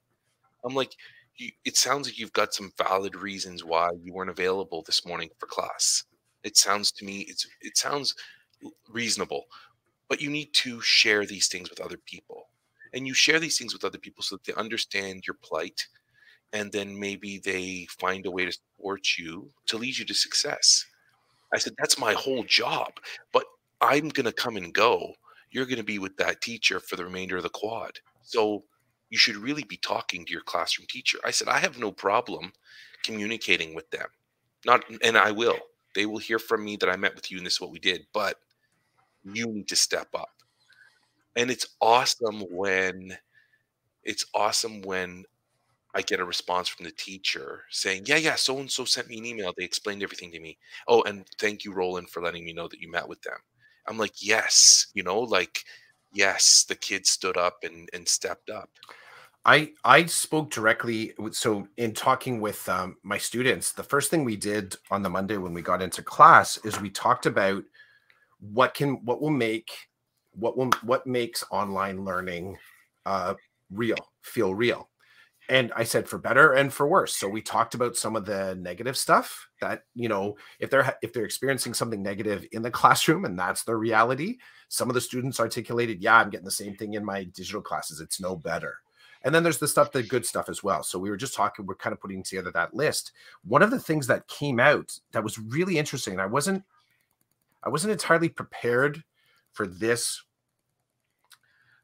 I'm 0.62 0.74
like, 0.74 0.94
you, 1.36 1.52
it 1.64 1.78
sounds 1.78 2.06
like 2.06 2.18
you've 2.18 2.34
got 2.34 2.52
some 2.52 2.70
valid 2.76 3.16
reasons 3.16 3.64
why 3.64 3.88
you 4.02 4.12
weren't 4.12 4.28
available 4.28 4.82
this 4.84 5.06
morning 5.06 5.30
for 5.38 5.46
class. 5.46 6.04
It 6.44 6.58
sounds 6.58 6.92
to 6.92 7.04
me, 7.06 7.20
it's 7.30 7.46
it 7.62 7.78
sounds 7.78 8.14
reasonable, 8.90 9.44
but 10.06 10.20
you 10.20 10.28
need 10.28 10.52
to 10.52 10.82
share 10.82 11.24
these 11.24 11.48
things 11.48 11.70
with 11.70 11.80
other 11.80 11.96
people, 11.96 12.50
and 12.92 13.06
you 13.06 13.14
share 13.14 13.40
these 13.40 13.56
things 13.56 13.72
with 13.72 13.86
other 13.86 13.96
people 13.96 14.22
so 14.22 14.36
that 14.36 14.44
they 14.44 14.60
understand 14.60 15.26
your 15.26 15.38
plight, 15.42 15.86
and 16.52 16.72
then 16.72 16.98
maybe 16.98 17.38
they 17.38 17.86
find 17.98 18.26
a 18.26 18.30
way 18.30 18.44
to 18.46 18.52
support 18.52 19.18
you 19.18 19.50
to 19.66 19.78
lead 19.78 19.98
you 19.98 20.04
to 20.04 20.14
success. 20.14 20.86
I 21.52 21.58
said 21.58 21.74
that's 21.78 21.98
my 21.98 22.12
whole 22.14 22.44
job, 22.44 22.92
but 23.32 23.44
I'm 23.80 24.08
gonna 24.08 24.32
come 24.32 24.56
and 24.56 24.72
go. 24.72 25.14
You're 25.50 25.66
gonna 25.66 25.82
be 25.82 25.98
with 25.98 26.16
that 26.18 26.40
teacher 26.40 26.80
for 26.80 26.96
the 26.96 27.04
remainder 27.04 27.36
of 27.36 27.42
the 27.42 27.48
quad, 27.48 27.98
so 28.22 28.64
you 29.10 29.18
should 29.18 29.36
really 29.36 29.64
be 29.64 29.76
talking 29.76 30.24
to 30.24 30.32
your 30.32 30.42
classroom 30.42 30.86
teacher. 30.88 31.18
I 31.24 31.32
said, 31.32 31.48
I 31.48 31.58
have 31.58 31.78
no 31.78 31.90
problem 31.90 32.52
communicating 33.02 33.74
with 33.74 33.90
them. 33.90 34.06
Not 34.64 34.84
and 35.02 35.16
I 35.18 35.32
will. 35.32 35.58
They 35.94 36.06
will 36.06 36.18
hear 36.18 36.38
from 36.38 36.64
me 36.64 36.76
that 36.76 36.88
I 36.88 36.96
met 36.96 37.14
with 37.14 37.30
you 37.30 37.38
and 37.38 37.46
this 37.46 37.54
is 37.54 37.60
what 37.60 37.72
we 37.72 37.80
did, 37.80 38.06
but 38.12 38.36
you 39.24 39.46
need 39.46 39.68
to 39.68 39.76
step 39.76 40.08
up. 40.14 40.30
And 41.36 41.50
it's 41.50 41.66
awesome 41.80 42.40
when 42.50 43.16
it's 44.04 44.24
awesome 44.34 44.82
when 44.82 45.24
I 45.94 46.02
get 46.02 46.20
a 46.20 46.24
response 46.24 46.68
from 46.68 46.84
the 46.84 46.92
teacher 46.92 47.64
saying, 47.70 48.04
Yeah, 48.06 48.16
yeah, 48.16 48.36
so 48.36 48.58
and 48.58 48.70
so 48.70 48.84
sent 48.84 49.08
me 49.08 49.18
an 49.18 49.26
email. 49.26 49.52
They 49.56 49.64
explained 49.64 50.02
everything 50.02 50.30
to 50.32 50.40
me. 50.40 50.58
Oh, 50.88 51.02
and 51.02 51.24
thank 51.38 51.64
you, 51.64 51.72
Roland, 51.72 52.10
for 52.10 52.22
letting 52.22 52.44
me 52.44 52.52
know 52.52 52.68
that 52.68 52.80
you 52.80 52.90
met 52.90 53.08
with 53.08 53.20
them. 53.22 53.38
I'm 53.86 53.98
like, 53.98 54.22
Yes, 54.22 54.86
you 54.94 55.02
know, 55.02 55.20
like, 55.20 55.64
yes, 56.12 56.64
the 56.68 56.76
kid 56.76 57.06
stood 57.06 57.36
up 57.36 57.58
and, 57.64 57.88
and 57.92 58.06
stepped 58.06 58.50
up. 58.50 58.70
I 59.44 59.72
I 59.84 60.04
spoke 60.04 60.50
directly. 60.50 61.14
So 61.32 61.66
in 61.78 61.92
talking 61.94 62.40
with 62.40 62.68
um, 62.68 62.96
my 63.02 63.16
students, 63.16 63.72
the 63.72 63.82
first 63.82 64.10
thing 64.10 64.24
we 64.24 64.36
did 64.36 64.76
on 64.90 65.02
the 65.02 65.08
Monday 65.08 65.38
when 65.38 65.54
we 65.54 65.62
got 65.62 65.82
into 65.82 66.02
class 66.02 66.58
is 66.58 66.80
we 66.80 66.90
talked 66.90 67.24
about 67.26 67.64
what 68.38 68.74
can 68.74 69.04
what 69.04 69.20
will 69.20 69.30
make 69.30 69.70
what 70.32 70.56
will 70.56 70.70
what 70.82 71.06
makes 71.06 71.42
online 71.50 72.04
learning 72.04 72.58
uh, 73.06 73.34
real, 73.70 73.96
feel 74.22 74.54
real. 74.54 74.89
And 75.50 75.72
I 75.74 75.82
said 75.82 76.08
for 76.08 76.16
better 76.16 76.52
and 76.52 76.72
for 76.72 76.86
worse. 76.86 77.16
So 77.16 77.28
we 77.28 77.42
talked 77.42 77.74
about 77.74 77.96
some 77.96 78.14
of 78.14 78.24
the 78.24 78.54
negative 78.54 78.96
stuff 78.96 79.48
that 79.60 79.82
you 79.94 80.08
know 80.08 80.36
if 80.60 80.70
they're 80.70 80.96
if 81.02 81.12
they're 81.12 81.24
experiencing 81.24 81.74
something 81.74 82.02
negative 82.02 82.46
in 82.52 82.62
the 82.62 82.70
classroom 82.70 83.24
and 83.24 83.38
that's 83.38 83.64
their 83.64 83.76
reality. 83.76 84.38
Some 84.68 84.88
of 84.88 84.94
the 84.94 85.00
students 85.00 85.40
articulated, 85.40 86.00
"Yeah, 86.00 86.16
I'm 86.16 86.30
getting 86.30 86.44
the 86.44 86.52
same 86.52 86.76
thing 86.76 86.94
in 86.94 87.04
my 87.04 87.24
digital 87.24 87.60
classes. 87.60 88.00
It's 88.00 88.20
no 88.20 88.36
better." 88.36 88.78
And 89.22 89.34
then 89.34 89.42
there's 89.42 89.58
the 89.58 89.68
stuff, 89.68 89.92
the 89.92 90.02
good 90.02 90.24
stuff 90.24 90.48
as 90.48 90.62
well. 90.62 90.82
So 90.82 90.98
we 90.98 91.10
were 91.10 91.16
just 91.16 91.34
talking, 91.34 91.66
we're 91.66 91.74
kind 91.74 91.92
of 91.92 92.00
putting 92.00 92.22
together 92.22 92.50
that 92.52 92.72
list. 92.74 93.12
One 93.44 93.62
of 93.62 93.70
the 93.70 93.78
things 93.78 94.06
that 94.06 94.28
came 94.28 94.58
out 94.58 94.98
that 95.12 95.22
was 95.22 95.38
really 95.38 95.76
interesting, 95.76 96.14
and 96.14 96.22
I 96.22 96.26
wasn't, 96.26 96.64
I 97.62 97.68
wasn't 97.68 97.92
entirely 97.92 98.30
prepared 98.30 99.04
for 99.52 99.66
this, 99.66 100.22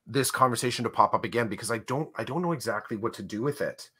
this 0.07 0.31
conversation 0.31 0.85
to 0.85 0.91
pop 0.91 1.15
up 1.15 1.25
again 1.25 1.49
because 1.49 1.71
I 1.71 1.79
don't, 1.79 2.11
I 2.17 2.25
don't 2.25 2.43
know 2.43 2.53
exactly 2.53 2.97
what 2.97 3.13
to 3.15 3.23
do 3.23 3.43
with 3.43 3.61
it. 3.61 3.91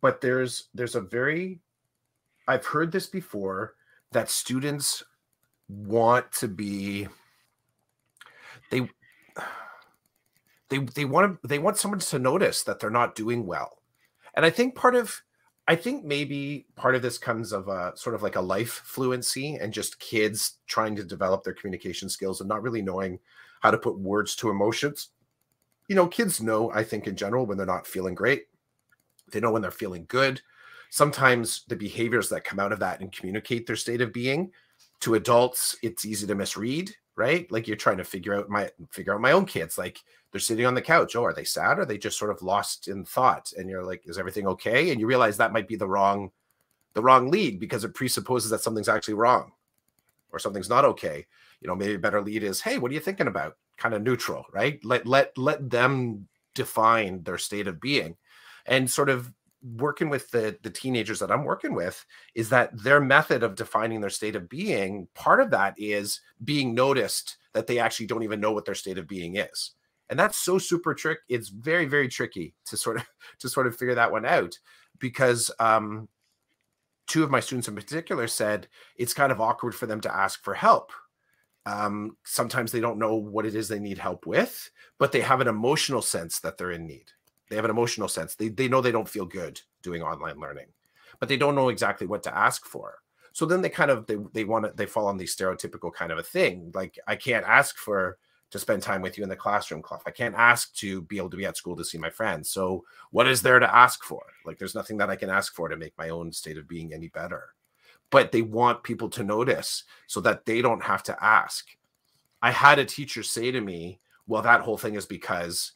But 0.00 0.20
there's, 0.20 0.68
there's 0.74 0.94
a 0.94 1.00
very, 1.00 1.60
I've 2.46 2.66
heard 2.66 2.92
this 2.92 3.06
before 3.06 3.74
that 4.12 4.30
students 4.30 5.02
want 5.68 6.30
to 6.32 6.48
be, 6.48 7.08
they 8.70 8.88
they 10.68 10.78
they 10.78 11.04
want 11.04 11.40
to 11.40 11.48
they 11.48 11.58
want 11.58 11.76
someone 11.76 12.00
to 12.00 12.18
notice 12.18 12.62
that 12.62 12.78
they're 12.78 12.90
not 12.90 13.14
doing 13.14 13.46
well 13.46 13.78
and 14.34 14.44
i 14.44 14.50
think 14.50 14.74
part 14.74 14.94
of 14.94 15.22
i 15.66 15.74
think 15.74 16.04
maybe 16.04 16.66
part 16.76 16.94
of 16.94 17.02
this 17.02 17.18
comes 17.18 17.52
of 17.52 17.68
a 17.68 17.92
sort 17.96 18.14
of 18.14 18.22
like 18.22 18.36
a 18.36 18.40
life 18.40 18.82
fluency 18.84 19.54
and 19.54 19.72
just 19.72 19.98
kids 19.98 20.58
trying 20.66 20.94
to 20.94 21.04
develop 21.04 21.42
their 21.42 21.54
communication 21.54 22.08
skills 22.08 22.40
and 22.40 22.48
not 22.48 22.62
really 22.62 22.82
knowing 22.82 23.18
how 23.60 23.70
to 23.70 23.78
put 23.78 23.98
words 23.98 24.36
to 24.36 24.50
emotions 24.50 25.08
you 25.88 25.94
know 25.94 26.06
kids 26.06 26.40
know 26.40 26.70
i 26.72 26.84
think 26.84 27.06
in 27.06 27.16
general 27.16 27.46
when 27.46 27.56
they're 27.56 27.66
not 27.66 27.86
feeling 27.86 28.14
great. 28.14 28.46
They 29.30 29.40
know 29.40 29.52
when 29.52 29.62
they're 29.62 29.70
feeling 29.70 30.06
good. 30.08 30.40
Sometimes 30.90 31.64
the 31.68 31.76
behaviors 31.76 32.30
that 32.30 32.44
come 32.44 32.58
out 32.58 32.72
of 32.72 32.78
that 32.78 33.00
and 33.00 33.12
communicate 33.12 33.66
their 33.66 33.76
state 33.76 34.00
of 34.00 34.12
being 34.12 34.52
to 35.00 35.14
adults 35.14 35.76
it's 35.82 36.04
easy 36.04 36.26
to 36.26 36.34
misread 36.34 36.94
right? 37.18 37.50
Like 37.50 37.66
you're 37.66 37.76
trying 37.76 37.96
to 37.96 38.04
figure 38.04 38.34
out 38.34 38.48
my 38.48 38.70
figure 38.90 39.12
out 39.12 39.20
my 39.20 39.32
own 39.32 39.44
kids. 39.44 39.76
Like 39.76 39.98
they're 40.30 40.40
sitting 40.40 40.64
on 40.64 40.74
the 40.74 40.80
couch. 40.80 41.16
Oh 41.16 41.24
are 41.24 41.34
they 41.34 41.44
sad? 41.44 41.80
Are 41.80 41.84
they 41.84 41.98
just 41.98 42.16
sort 42.16 42.30
of 42.30 42.42
lost 42.42 42.86
in 42.86 43.04
thought? 43.04 43.52
And 43.58 43.68
you're 43.68 43.84
like 43.84 44.02
is 44.06 44.18
everything 44.18 44.46
okay? 44.46 44.90
And 44.90 45.00
you 45.00 45.06
realize 45.06 45.36
that 45.36 45.52
might 45.52 45.68
be 45.68 45.76
the 45.76 45.88
wrong 45.88 46.30
the 46.94 47.02
wrong 47.02 47.28
lead 47.28 47.58
because 47.58 47.82
it 47.82 47.92
presupposes 47.92 48.50
that 48.50 48.60
something's 48.60 48.88
actually 48.88 49.14
wrong 49.14 49.50
or 50.30 50.38
something's 50.38 50.68
not 50.68 50.84
okay. 50.84 51.26
You 51.60 51.66
know 51.66 51.74
maybe 51.74 51.94
a 51.94 51.98
better 51.98 52.22
lead 52.22 52.44
is 52.44 52.60
hey 52.60 52.78
what 52.78 52.92
are 52.92 52.94
you 52.94 53.00
thinking 53.00 53.26
about 53.26 53.56
kind 53.78 53.94
of 53.94 54.02
neutral 54.02 54.44
right? 54.52 54.84
Let 54.84 55.06
let 55.06 55.36
let 55.38 55.70
them 55.70 56.28
define 56.54 57.22
their 57.22 57.38
state 57.38 57.68
of 57.68 57.80
being. 57.80 58.16
And 58.66 58.90
sort 58.90 59.08
of 59.08 59.32
working 59.76 60.08
with 60.08 60.30
the 60.30 60.56
the 60.62 60.70
teenagers 60.70 61.20
that 61.20 61.30
I'm 61.30 61.44
working 61.44 61.74
with 61.74 62.04
is 62.34 62.48
that 62.50 62.76
their 62.82 63.00
method 63.00 63.42
of 63.42 63.54
defining 63.54 64.00
their 64.00 64.10
state 64.10 64.36
of 64.36 64.48
being 64.48 65.08
part 65.14 65.40
of 65.40 65.50
that 65.50 65.74
is 65.78 66.20
being 66.44 66.74
noticed 66.74 67.36
that 67.54 67.66
they 67.66 67.78
actually 67.78 68.06
don't 68.06 68.22
even 68.22 68.40
know 68.40 68.52
what 68.52 68.64
their 68.64 68.74
state 68.74 68.98
of 68.98 69.08
being 69.08 69.36
is. 69.36 69.72
And 70.10 70.18
that's 70.18 70.38
so 70.38 70.58
super 70.58 70.94
trick 70.94 71.20
it's 71.28 71.48
very 71.48 71.86
very 71.86 72.08
tricky 72.08 72.54
to 72.66 72.76
sort 72.76 72.96
of 72.96 73.06
to 73.40 73.48
sort 73.48 73.66
of 73.66 73.76
figure 73.76 73.94
that 73.94 74.12
one 74.12 74.26
out 74.26 74.58
because 74.98 75.50
um 75.60 76.08
two 77.06 77.22
of 77.24 77.30
my 77.30 77.40
students 77.40 77.68
in 77.68 77.74
particular 77.74 78.26
said 78.26 78.68
it's 78.96 79.14
kind 79.14 79.32
of 79.32 79.40
awkward 79.40 79.74
for 79.74 79.86
them 79.86 80.00
to 80.00 80.14
ask 80.14 80.42
for 80.42 80.54
help 80.54 80.92
um 81.68 82.16
sometimes 82.24 82.72
they 82.72 82.80
don't 82.80 82.98
know 82.98 83.14
what 83.16 83.44
it 83.46 83.54
is 83.54 83.68
they 83.68 83.78
need 83.78 83.98
help 83.98 84.26
with 84.26 84.70
but 84.98 85.12
they 85.12 85.20
have 85.20 85.40
an 85.40 85.48
emotional 85.48 86.02
sense 86.02 86.40
that 86.40 86.56
they're 86.56 86.72
in 86.72 86.86
need. 86.86 87.12
They 87.48 87.56
have 87.56 87.64
an 87.64 87.70
emotional 87.70 88.08
sense. 88.08 88.34
They, 88.34 88.48
they 88.48 88.68
know 88.68 88.80
they 88.80 88.92
don't 88.92 89.08
feel 89.08 89.24
good 89.24 89.60
doing 89.82 90.02
online 90.02 90.38
learning 90.40 90.68
but 91.20 91.28
they 91.28 91.36
don't 91.36 91.54
know 91.54 91.68
exactly 91.68 92.06
what 92.06 92.22
to 92.24 92.36
ask 92.36 92.64
for. 92.64 92.98
So 93.32 93.46
then 93.46 93.60
they 93.62 93.68
kind 93.68 93.90
of 93.90 94.06
they, 94.06 94.16
they 94.32 94.44
want 94.44 94.64
to 94.64 94.72
they 94.74 94.86
fall 94.86 95.06
on 95.06 95.16
the 95.16 95.24
stereotypical 95.24 95.92
kind 95.92 96.10
of 96.10 96.18
a 96.18 96.22
thing 96.22 96.72
like 96.74 96.98
i 97.06 97.14
can't 97.14 97.46
ask 97.46 97.76
for 97.76 98.18
to 98.50 98.58
spend 98.58 98.82
time 98.82 99.02
with 99.02 99.18
you 99.18 99.22
in 99.22 99.28
the 99.28 99.36
classroom 99.36 99.82
Cluff. 99.82 100.02
i 100.06 100.10
can't 100.10 100.34
ask 100.34 100.74
to 100.74 101.02
be 101.02 101.18
able 101.18 101.30
to 101.30 101.36
be 101.36 101.44
at 101.44 101.56
school 101.56 101.76
to 101.76 101.84
see 101.84 101.98
my 101.98 102.10
friends. 102.10 102.50
So 102.50 102.84
what 103.10 103.28
is 103.28 103.42
there 103.42 103.58
to 103.58 103.76
ask 103.76 104.02
for? 104.02 104.22
Like 104.46 104.58
there's 104.58 104.74
nothing 104.74 104.96
that 104.98 105.10
i 105.10 105.16
can 105.16 105.30
ask 105.30 105.54
for 105.54 105.68
to 105.68 105.76
make 105.76 105.96
my 105.98 106.08
own 106.08 106.32
state 106.32 106.58
of 106.58 106.66
being 106.66 106.92
any 106.92 107.08
better 107.08 107.54
but 108.10 108.32
they 108.32 108.42
want 108.42 108.82
people 108.82 109.08
to 109.08 109.24
notice 109.24 109.84
so 110.06 110.20
that 110.20 110.44
they 110.46 110.62
don't 110.62 110.82
have 110.82 111.02
to 111.02 111.24
ask 111.24 111.68
i 112.42 112.50
had 112.50 112.78
a 112.78 112.84
teacher 112.84 113.22
say 113.22 113.50
to 113.50 113.60
me 113.60 113.98
well 114.26 114.42
that 114.42 114.60
whole 114.60 114.78
thing 114.78 114.94
is 114.94 115.06
because 115.06 115.72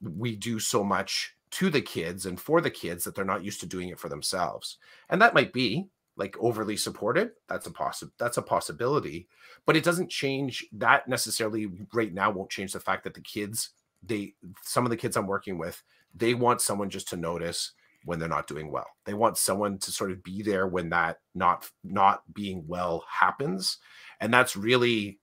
we 0.00 0.36
do 0.36 0.58
so 0.58 0.84
much 0.84 1.36
to 1.50 1.70
the 1.70 1.80
kids 1.80 2.26
and 2.26 2.40
for 2.40 2.60
the 2.60 2.70
kids 2.70 3.04
that 3.04 3.14
they're 3.14 3.24
not 3.24 3.44
used 3.44 3.60
to 3.60 3.66
doing 3.66 3.88
it 3.88 3.98
for 3.98 4.08
themselves. 4.08 4.78
And 5.08 5.22
that 5.22 5.34
might 5.34 5.52
be, 5.52 5.88
like 6.18 6.34
overly 6.38 6.78
supported 6.78 7.32
that's 7.46 7.66
a 7.66 7.70
possi- 7.70 8.10
that's 8.16 8.38
a 8.38 8.42
possibility 8.42 9.28
but 9.66 9.76
it 9.76 9.84
doesn't 9.84 10.08
change 10.08 10.64
that 10.72 11.06
necessarily 11.06 11.66
right 11.92 12.14
now 12.14 12.30
won't 12.30 12.48
change 12.48 12.72
the 12.72 12.80
fact 12.80 13.04
that 13.04 13.12
the 13.12 13.20
kids 13.20 13.70
they 14.02 14.32
some 14.62 14.86
of 14.86 14.90
the 14.90 14.96
kids 14.96 15.18
i'm 15.18 15.26
working 15.26 15.58
with 15.58 15.82
they 16.14 16.32
want 16.32 16.62
someone 16.62 16.88
just 16.88 17.06
to 17.06 17.16
notice 17.16 17.72
when 18.06 18.18
they're 18.18 18.28
not 18.28 18.46
doing 18.46 18.70
well. 18.70 18.86
They 19.04 19.14
want 19.14 19.36
someone 19.36 19.78
to 19.78 19.90
sort 19.90 20.10
of 20.12 20.22
be 20.22 20.42
there 20.42 20.66
when 20.66 20.88
that 20.90 21.18
not 21.34 21.68
not 21.84 22.22
being 22.32 22.64
well 22.66 23.04
happens. 23.20 23.76
And 24.20 24.32
that's 24.32 24.56
really 24.56 25.18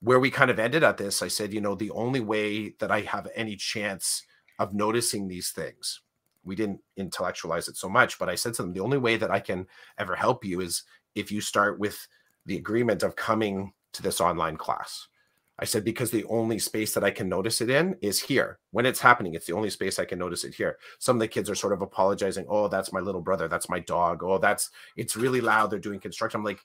where 0.00 0.20
we 0.20 0.30
kind 0.30 0.50
of 0.50 0.58
ended 0.58 0.84
at 0.84 0.98
this. 0.98 1.22
I 1.22 1.28
said 1.28 1.54
you 1.54 1.62
know 1.62 1.74
the 1.74 1.90
only 1.92 2.20
way 2.20 2.74
that 2.80 2.90
i 2.90 3.00
have 3.00 3.28
any 3.34 3.56
chance 3.56 4.22
of 4.58 4.74
noticing 4.74 5.28
these 5.28 5.50
things 5.50 6.00
we 6.44 6.54
didn't 6.54 6.80
intellectualize 6.96 7.68
it 7.68 7.76
so 7.76 7.88
much 7.88 8.18
but 8.18 8.28
i 8.28 8.34
said 8.34 8.54
to 8.54 8.62
them 8.62 8.72
the 8.72 8.80
only 8.80 8.98
way 8.98 9.16
that 9.16 9.30
i 9.30 9.40
can 9.40 9.66
ever 9.98 10.14
help 10.14 10.44
you 10.44 10.60
is 10.60 10.82
if 11.14 11.32
you 11.32 11.40
start 11.40 11.78
with 11.78 12.06
the 12.46 12.56
agreement 12.56 13.02
of 13.02 13.16
coming 13.16 13.72
to 13.92 14.02
this 14.02 14.20
online 14.20 14.56
class 14.56 15.08
i 15.58 15.64
said 15.64 15.84
because 15.84 16.10
the 16.10 16.24
only 16.24 16.58
space 16.58 16.94
that 16.94 17.04
i 17.04 17.10
can 17.10 17.28
notice 17.28 17.60
it 17.60 17.70
in 17.70 17.96
is 18.00 18.20
here 18.20 18.58
when 18.70 18.86
it's 18.86 19.00
happening 19.00 19.34
it's 19.34 19.46
the 19.46 19.52
only 19.52 19.70
space 19.70 19.98
i 19.98 20.04
can 20.04 20.18
notice 20.18 20.44
it 20.44 20.54
here 20.54 20.78
some 20.98 21.16
of 21.16 21.20
the 21.20 21.28
kids 21.28 21.48
are 21.48 21.54
sort 21.54 21.72
of 21.72 21.82
apologizing 21.82 22.46
oh 22.48 22.68
that's 22.68 22.92
my 22.92 23.00
little 23.00 23.20
brother 23.20 23.48
that's 23.48 23.68
my 23.68 23.80
dog 23.80 24.22
oh 24.22 24.38
that's 24.38 24.70
it's 24.96 25.16
really 25.16 25.40
loud 25.40 25.70
they're 25.70 25.78
doing 25.78 26.00
construction 26.00 26.40
i'm 26.40 26.44
like 26.44 26.60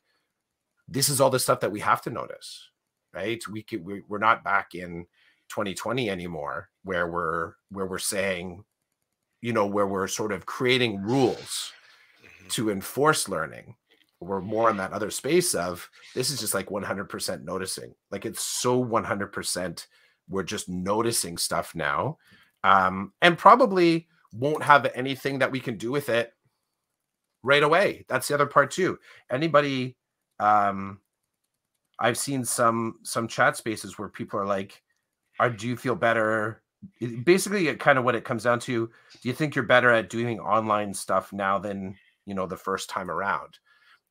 this 0.88 1.10
is 1.10 1.22
all 1.22 1.30
the 1.30 1.40
stuff 1.40 1.60
that 1.60 1.72
we 1.72 1.80
have 1.80 2.02
to 2.02 2.10
notice 2.10 2.70
right 3.14 3.42
we 3.52 3.62
could 3.64 3.84
we, 3.84 4.02
we're 4.08 4.18
not 4.18 4.44
back 4.44 4.76
in 4.76 5.06
2020 5.50 6.10
anymore 6.10 6.70
where 6.84 7.08
we're 7.08 7.54
where 7.70 7.88
we're 7.88 7.98
saying 7.98 8.64
you 9.42 9.54
know, 9.54 9.66
where 9.66 9.88
we're 9.88 10.08
sort 10.08 10.32
of 10.32 10.46
creating 10.46 11.02
rules 11.02 11.72
mm-hmm. 12.24 12.48
to 12.50 12.70
enforce 12.70 13.30
learning. 13.30 13.76
We're 14.22 14.42
more 14.42 14.70
in 14.70 14.78
that 14.78 14.92
other 14.92 15.12
space 15.12 15.56
of 15.56 15.90
this 16.14 16.30
is 16.30 16.40
just 16.40 16.54
like 16.54 16.68
100% 16.68 17.44
noticing. 17.44 17.94
Like 18.12 18.26
it's 18.26 18.44
so 18.44 18.84
100%. 18.84 19.88
We're 20.28 20.44
just 20.44 20.70
noticing 20.70 21.38
stuff 21.38 21.74
now. 21.74 22.18
Um, 22.64 23.14
and 23.22 23.38
probably 23.38 24.08
won't 24.34 24.64
have 24.64 24.92
anything 24.94 25.40
that 25.40 25.52
we 25.52 25.60
can 25.60 25.78
do 25.78 25.92
with 25.92 26.10
it 26.10 26.34
right 27.44 27.64
away. 27.64 28.06
That's 28.10 28.28
the 28.28 28.34
other 28.34 28.46
part 28.46 28.72
too. 28.72 29.00
Anybody, 29.32 29.96
um, 30.40 31.00
I've 32.00 32.18
seen 32.18 32.46
some 32.46 33.00
some 33.04 33.28
chat 33.28 33.58
spaces 33.58 33.98
where 33.98 34.10
people 34.10 34.40
are 34.40 34.46
like, 34.46 34.82
"Are 35.40 35.50
do 35.50 35.68
you 35.68 35.76
feel 35.76 35.96
better 35.96 36.62
basically 37.24 37.74
kind 37.76 37.98
of 37.98 38.06
what 38.06 38.16
it 38.16 38.24
comes 38.24 38.44
down 38.44 38.60
to 38.60 38.90
do 39.22 39.28
you 39.28 39.34
think 39.34 39.56
you're 39.56 39.66
better 39.66 39.90
at 39.90 40.10
doing 40.10 40.40
online 40.40 40.94
stuff 40.94 41.34
now 41.34 41.60
than 41.60 41.96
you 42.26 42.34
know 42.34 42.46
the 42.46 42.58
first 42.58 42.90
time 42.90 43.12
around 43.12 43.60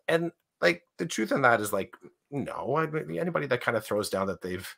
and 0.08 0.32
like 0.60 0.82
the 0.98 1.06
truth 1.06 1.32
in 1.32 1.42
that 1.42 1.60
is 1.60 1.72
like 1.72 1.94
no 2.30 2.76
anybody 2.76 3.46
that 3.46 3.60
kind 3.60 3.76
of 3.76 3.84
throws 3.84 4.10
down 4.10 4.26
that 4.26 4.42
they've 4.42 4.76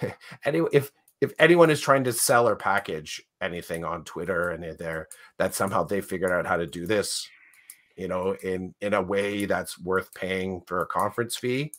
anyway 0.44 0.68
if 0.72 0.92
if 1.20 1.32
anyone 1.38 1.70
is 1.70 1.80
trying 1.80 2.04
to 2.04 2.12
sell 2.12 2.48
or 2.48 2.56
package 2.56 3.22
anything 3.40 3.84
on 3.84 4.04
twitter 4.04 4.50
and 4.50 4.78
there 4.78 5.08
that 5.38 5.54
somehow 5.54 5.82
they 5.82 6.00
figured 6.00 6.32
out 6.32 6.46
how 6.46 6.56
to 6.56 6.66
do 6.66 6.86
this 6.86 7.28
you 7.96 8.08
know 8.08 8.36
in 8.42 8.74
in 8.80 8.94
a 8.94 9.02
way 9.02 9.44
that's 9.44 9.78
worth 9.78 10.12
paying 10.14 10.60
for 10.66 10.82
a 10.82 10.86
conference 10.86 11.36
fee 11.36 11.72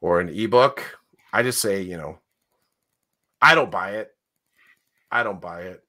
or 0.00 0.20
an 0.20 0.28
ebook 0.28 0.98
i 1.32 1.42
just 1.42 1.60
say 1.60 1.80
you 1.80 1.96
know 1.96 2.18
I 3.40 3.54
don't 3.54 3.70
buy 3.70 3.92
it. 3.92 4.10
I 5.10 5.22
don't 5.22 5.40
buy 5.40 5.62
it. 5.62 5.84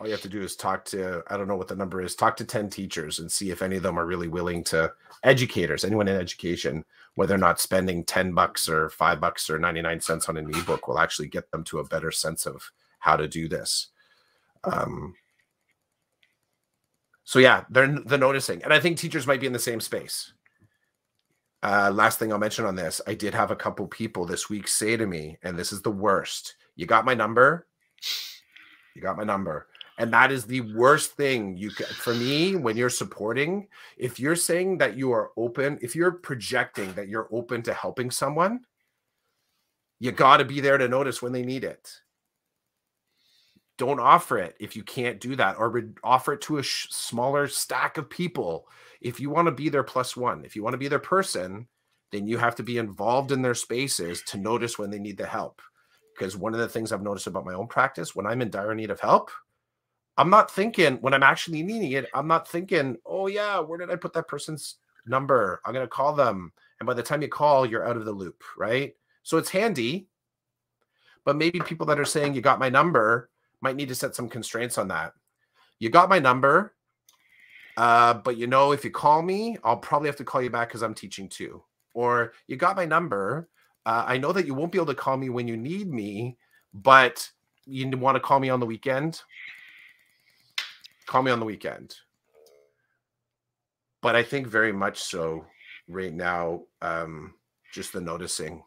All 0.00 0.06
you 0.06 0.12
have 0.12 0.22
to 0.22 0.28
do 0.28 0.40
is 0.40 0.56
talk 0.56 0.86
to, 0.86 1.22
I 1.28 1.36
don't 1.36 1.46
know 1.46 1.56
what 1.56 1.68
the 1.68 1.76
number 1.76 2.00
is, 2.00 2.14
talk 2.14 2.34
to 2.38 2.44
10 2.44 2.70
teachers 2.70 3.18
and 3.18 3.30
see 3.30 3.50
if 3.50 3.60
any 3.60 3.76
of 3.76 3.82
them 3.82 3.98
are 3.98 4.06
really 4.06 4.28
willing 4.28 4.64
to, 4.64 4.90
educators, 5.24 5.84
anyone 5.84 6.08
in 6.08 6.16
education, 6.16 6.84
whether 7.16 7.34
or 7.34 7.38
not 7.38 7.60
spending 7.60 8.04
10 8.04 8.32
bucks 8.32 8.66
or 8.66 8.88
five 8.88 9.20
bucks 9.20 9.50
or 9.50 9.58
99 9.58 10.00
cents 10.00 10.28
on 10.28 10.38
an 10.38 10.48
ebook 10.54 10.88
will 10.88 10.98
actually 10.98 11.28
get 11.28 11.50
them 11.50 11.62
to 11.64 11.80
a 11.80 11.84
better 11.84 12.10
sense 12.10 12.46
of 12.46 12.70
how 12.98 13.14
to 13.14 13.28
do 13.28 13.46
this. 13.46 13.88
Um, 14.64 15.14
so 17.24 17.38
yeah, 17.38 17.64
they're 17.68 17.98
the 18.06 18.16
noticing. 18.16 18.62
And 18.64 18.72
I 18.72 18.80
think 18.80 18.96
teachers 18.96 19.26
might 19.26 19.40
be 19.40 19.46
in 19.46 19.52
the 19.52 19.58
same 19.58 19.80
space. 19.80 20.32
Uh, 21.62 21.90
last 21.92 22.18
thing 22.18 22.32
I'll 22.32 22.38
mention 22.38 22.64
on 22.64 22.74
this, 22.74 23.02
I 23.06 23.12
did 23.12 23.34
have 23.34 23.50
a 23.50 23.56
couple 23.56 23.86
people 23.86 24.24
this 24.24 24.48
week 24.48 24.66
say 24.66 24.96
to 24.96 25.06
me, 25.06 25.36
and 25.42 25.58
this 25.58 25.72
is 25.72 25.82
the 25.82 25.90
worst 25.90 26.56
you 26.74 26.86
got 26.86 27.04
my 27.04 27.12
number. 27.12 27.66
You 28.94 29.02
got 29.02 29.18
my 29.18 29.24
number. 29.24 29.66
And 30.00 30.10
that 30.14 30.32
is 30.32 30.46
the 30.46 30.62
worst 30.62 31.12
thing 31.12 31.58
you 31.58 31.70
can 31.70 31.84
for 31.84 32.14
me 32.14 32.56
when 32.56 32.74
you're 32.74 32.88
supporting. 32.88 33.68
If 33.98 34.18
you're 34.18 34.34
saying 34.34 34.78
that 34.78 34.96
you 34.96 35.12
are 35.12 35.30
open, 35.36 35.78
if 35.82 35.94
you're 35.94 36.12
projecting 36.12 36.94
that 36.94 37.08
you're 37.08 37.28
open 37.30 37.60
to 37.64 37.74
helping 37.74 38.10
someone, 38.10 38.60
you 39.98 40.10
got 40.10 40.38
to 40.38 40.46
be 40.46 40.60
there 40.60 40.78
to 40.78 40.88
notice 40.88 41.20
when 41.20 41.32
they 41.32 41.42
need 41.42 41.64
it. 41.64 41.92
Don't 43.76 44.00
offer 44.00 44.38
it 44.38 44.56
if 44.58 44.74
you 44.74 44.82
can't 44.82 45.20
do 45.20 45.36
that, 45.36 45.58
or 45.58 45.92
offer 46.02 46.32
it 46.32 46.40
to 46.42 46.56
a 46.56 46.64
smaller 46.64 47.46
stack 47.46 47.98
of 47.98 48.08
people. 48.08 48.68
If 49.02 49.20
you 49.20 49.28
want 49.28 49.48
to 49.48 49.52
be 49.52 49.68
their 49.68 49.82
plus 49.82 50.16
one, 50.16 50.46
if 50.46 50.56
you 50.56 50.62
want 50.62 50.72
to 50.72 50.78
be 50.78 50.88
their 50.88 50.98
person, 50.98 51.68
then 52.10 52.26
you 52.26 52.38
have 52.38 52.56
to 52.56 52.62
be 52.62 52.78
involved 52.78 53.32
in 53.32 53.42
their 53.42 53.54
spaces 53.54 54.22
to 54.28 54.38
notice 54.38 54.78
when 54.78 54.88
they 54.88 54.98
need 54.98 55.18
the 55.18 55.26
help. 55.26 55.60
Because 56.18 56.38
one 56.38 56.54
of 56.54 56.60
the 56.60 56.68
things 56.68 56.90
I've 56.90 57.02
noticed 57.02 57.26
about 57.26 57.44
my 57.44 57.52
own 57.52 57.66
practice, 57.66 58.16
when 58.16 58.26
I'm 58.26 58.40
in 58.40 58.48
dire 58.48 58.74
need 58.74 58.90
of 58.90 59.00
help, 59.00 59.30
I'm 60.16 60.30
not 60.30 60.50
thinking 60.50 60.96
when 60.96 61.14
I'm 61.14 61.22
actually 61.22 61.62
needing 61.62 61.92
it, 61.92 62.06
I'm 62.14 62.26
not 62.26 62.48
thinking, 62.48 62.96
oh 63.06 63.26
yeah, 63.26 63.60
where 63.60 63.78
did 63.78 63.90
I 63.90 63.96
put 63.96 64.12
that 64.14 64.28
person's 64.28 64.76
number? 65.06 65.60
I'm 65.64 65.72
gonna 65.72 65.88
call 65.88 66.12
them. 66.12 66.52
And 66.78 66.86
by 66.86 66.94
the 66.94 67.02
time 67.02 67.22
you 67.22 67.28
call, 67.28 67.66
you're 67.66 67.86
out 67.86 67.96
of 67.96 68.04
the 68.04 68.12
loop, 68.12 68.42
right? 68.56 68.94
So 69.22 69.38
it's 69.38 69.50
handy. 69.50 70.08
But 71.24 71.36
maybe 71.36 71.60
people 71.60 71.86
that 71.86 72.00
are 72.00 72.04
saying 72.04 72.34
you 72.34 72.40
got 72.40 72.58
my 72.58 72.70
number 72.70 73.30
might 73.60 73.76
need 73.76 73.88
to 73.88 73.94
set 73.94 74.14
some 74.14 74.28
constraints 74.28 74.78
on 74.78 74.88
that. 74.88 75.12
You 75.78 75.90
got 75.90 76.08
my 76.08 76.18
number, 76.18 76.74
uh, 77.76 78.14
but 78.14 78.36
you 78.36 78.46
know, 78.46 78.72
if 78.72 78.84
you 78.84 78.90
call 78.90 79.22
me, 79.22 79.56
I'll 79.64 79.76
probably 79.76 80.08
have 80.08 80.16
to 80.16 80.24
call 80.24 80.42
you 80.42 80.50
back 80.50 80.68
because 80.68 80.82
I'm 80.82 80.94
teaching 80.94 81.28
too. 81.28 81.62
Or 81.94 82.32
you 82.46 82.56
got 82.56 82.76
my 82.76 82.84
number, 82.84 83.48
uh, 83.86 84.04
I 84.06 84.18
know 84.18 84.32
that 84.32 84.46
you 84.46 84.54
won't 84.54 84.72
be 84.72 84.78
able 84.78 84.86
to 84.86 84.94
call 84.94 85.16
me 85.16 85.28
when 85.28 85.48
you 85.48 85.56
need 85.56 85.90
me, 85.90 86.36
but 86.74 87.28
you 87.66 87.88
want 87.96 88.16
to 88.16 88.20
call 88.20 88.40
me 88.40 88.50
on 88.50 88.60
the 88.60 88.66
weekend. 88.66 89.22
Call 91.10 91.24
me 91.24 91.32
on 91.32 91.40
the 91.40 91.44
weekend. 91.44 91.96
But 94.00 94.14
I 94.14 94.22
think 94.22 94.46
very 94.46 94.72
much 94.72 95.00
so 95.00 95.44
right 95.88 96.14
now, 96.14 96.60
um, 96.82 97.34
just 97.72 97.92
the 97.92 98.00
noticing. 98.00 98.62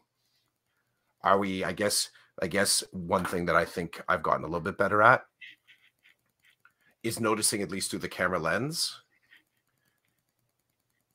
Are 1.22 1.38
we, 1.38 1.64
I 1.64 1.72
guess, 1.72 2.10
I 2.42 2.48
guess 2.48 2.84
one 2.92 3.24
thing 3.24 3.46
that 3.46 3.56
I 3.56 3.64
think 3.64 3.98
I've 4.10 4.22
gotten 4.22 4.44
a 4.44 4.46
little 4.46 4.60
bit 4.60 4.76
better 4.76 5.00
at 5.00 5.22
is 7.02 7.18
noticing, 7.18 7.62
at 7.62 7.70
least 7.70 7.90
through 7.90 8.00
the 8.00 8.08
camera 8.10 8.38
lens, 8.38 9.00